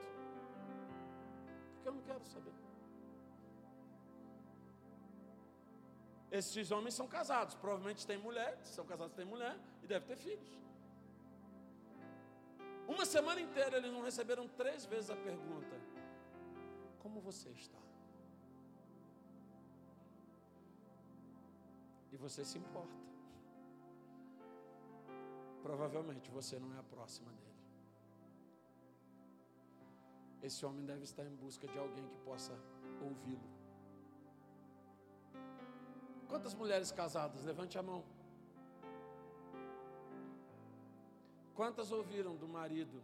Porque 1.74 1.89
eu 1.89 1.93
não 1.93 2.02
quero 2.02 2.26
saber. 2.26 2.54
Esses 6.32 6.70
homens 6.72 6.93
são 6.93 7.08
casados, 7.08 7.56
provavelmente 7.56 8.06
têm 8.06 8.18
mulher, 8.18 8.58
são 8.64 8.86
casados 8.86 9.16
têm 9.16 9.26
mulher 9.26 9.58
e 9.84 9.88
devem 9.88 10.08
ter 10.08 10.16
filhos. 10.16 10.60
Uma 12.88 13.06
semana 13.06 13.39
inteira 13.39 13.78
eles 13.78 13.91
não 13.91 14.02
receberam 14.02 14.47
três 14.47 14.86
vezes 14.86 15.10
a 15.10 15.16
pergunta: 15.16 15.76
Como 17.00 17.20
você 17.22 17.50
está? 17.50 17.78
E 22.12 22.18
você 22.18 22.43
se 22.43 22.58
importa. 22.58 23.09
Provavelmente 25.62 26.30
você 26.32 26.57
não 26.57 26.74
é 26.76 26.80
a 26.80 26.84
próxima 26.84 27.32
dele. 27.32 27.49
Esse 30.41 30.66
homem 30.66 30.86
deve 30.86 31.03
estar 31.03 31.26
em 31.26 31.36
busca 31.36 31.68
de 31.68 31.78
alguém 31.78 32.07
que 32.07 32.18
possa 32.20 32.53
ouvi-lo. 33.01 33.49
Quantas 36.30 36.53
mulheres 36.53 36.91
casadas? 36.91 37.43
Levante 37.43 37.78
a 37.78 37.84
mão. 37.84 38.03
Quantas 41.55 41.91
ouviram 41.91 42.38
do 42.38 42.47
marido 42.47 43.01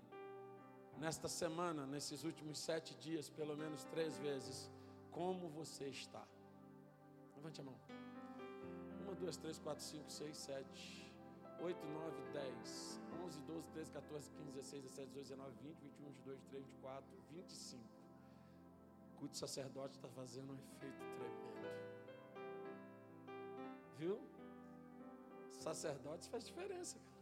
nesta 0.98 1.28
semana, 1.28 1.86
nesses 1.86 2.24
últimos 2.24 2.58
sete 2.58 2.96
dias, 2.96 3.30
pelo 3.30 3.58
menos 3.58 3.84
três 3.84 4.18
vezes, 4.20 4.72
como 5.12 5.50
você 5.50 5.88
está? 5.88 6.26
Levante 7.36 7.60
a 7.60 7.64
mão. 7.66 7.76
Uma, 9.02 9.14
duas, 9.14 9.36
três, 9.36 9.60
quatro, 9.60 9.84
cinco, 9.84 10.10
seis, 10.10 10.38
sete, 10.38 11.05
oito, 11.62 11.86
nove, 11.88 12.22
dez, 12.34 13.00
onze, 13.24 13.40
doze, 13.42 13.68
treze, 13.70 13.92
14, 13.92 14.30
15, 14.32 14.52
16, 14.52 14.84
17, 14.84 15.10
18, 15.10 15.28
19, 15.30 15.56
20, 15.62 15.78
21, 15.82 16.06
22, 16.12 16.40
23, 16.40 16.66
24, 16.66 17.06
25. 17.32 17.84
O 19.14 19.18
culto 19.18 19.38
sacerdote 19.38 19.96
está 19.96 20.08
fazendo 20.10 20.52
um 20.52 20.56
efeito 20.56 20.98
tremendo. 20.98 21.96
Viu? 23.98 24.20
Sacerdotes 25.52 26.28
faz 26.28 26.46
diferença. 26.46 26.98
Cara. 27.00 27.16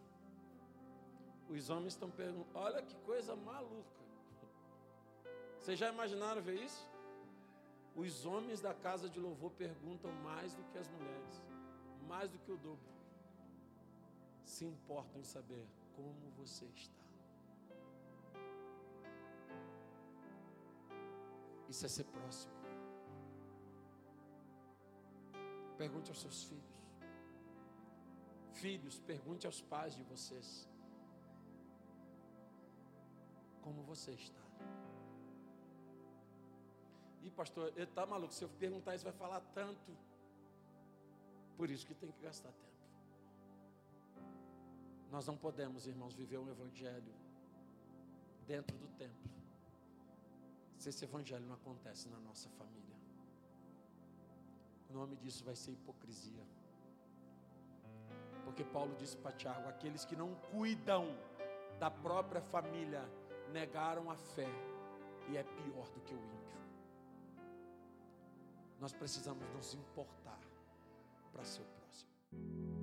Os 1.49 1.69
homens 1.69 1.93
estão 1.93 2.09
perguntando, 2.09 2.57
olha 2.57 2.81
que 2.81 2.95
coisa 3.05 3.35
maluca. 3.35 4.03
Vocês 5.59 5.77
já 5.77 5.89
imaginaram 5.89 6.41
ver 6.41 6.55
isso? 6.55 6.85
Os 7.95 8.25
homens 8.25 8.59
da 8.59 8.73
casa 8.73 9.07
de 9.07 9.19
louvor 9.19 9.51
perguntam 9.51 10.11
mais 10.23 10.53
do 10.53 10.63
que 10.63 10.77
as 10.77 10.87
mulheres, 10.89 11.41
mais 12.07 12.29
do 12.29 12.39
que 12.39 12.51
o 12.51 12.57
dobro. 12.57 12.93
Se 14.43 14.65
importam 14.65 15.19
em 15.19 15.23
saber 15.23 15.65
como 15.95 16.31
você 16.37 16.65
está. 16.65 17.03
Isso 21.69 21.85
é 21.85 21.89
ser 21.89 22.03
próximo. 22.05 22.53
Pergunte 25.77 26.11
aos 26.11 26.21
seus 26.21 26.43
filhos. 26.43 26.73
Filhos, 28.53 28.99
pergunte 28.99 29.45
aos 29.47 29.59
pais 29.61 29.95
de 29.95 30.03
vocês 30.03 30.69
como 33.63 33.81
você 33.83 34.11
está. 34.11 34.43
E 37.23 37.29
pastor, 37.31 37.69
ele 37.75 37.83
está 37.83 38.05
maluco. 38.05 38.33
Se 38.33 38.43
eu 38.43 38.49
perguntar 38.49 38.95
isso, 38.95 39.05
vai 39.05 39.13
falar 39.13 39.39
tanto. 39.53 39.91
Por 41.57 41.69
isso 41.69 41.87
que 41.87 41.95
tem 41.95 42.11
que 42.11 42.21
gastar 42.21 42.51
tempo. 42.51 42.72
Nós 45.13 45.27
não 45.27 45.37
podemos, 45.37 45.85
irmãos, 45.85 46.15
viver 46.15 46.39
um 46.39 46.49
evangelho 46.49 47.13
dentro 48.47 48.75
do 48.75 48.87
templo. 48.97 49.31
Se 50.79 50.89
esse 50.89 51.05
evangelho 51.05 51.45
não 51.45 51.53
acontece 51.53 52.09
na 52.09 52.17
nossa 52.17 52.49
família. 52.49 52.97
O 54.89 54.93
nome 54.93 55.15
disso 55.17 55.43
vai 55.43 55.55
ser 55.55 55.71
hipocrisia. 55.73 56.43
Porque 58.43 58.63
Paulo 58.63 58.95
disse 58.95 59.15
para 59.15 59.33
Tiago: 59.33 59.69
aqueles 59.69 60.03
que 60.03 60.15
não 60.15 60.33
cuidam 60.51 61.05
da 61.79 61.91
própria 61.91 62.41
família 62.41 63.07
negaram 63.51 64.09
a 64.09 64.17
fé 64.17 64.49
e 65.29 65.37
é 65.37 65.43
pior 65.43 65.87
do 65.91 66.01
que 66.01 66.15
o 66.15 66.17
ímpio. 66.17 66.59
Nós 68.79 68.93
precisamos 68.93 69.47
nos 69.49 69.75
importar 69.75 70.39
para 71.31 71.45
ser 71.45 71.61
o 71.61 71.65
próximo. 71.65 72.82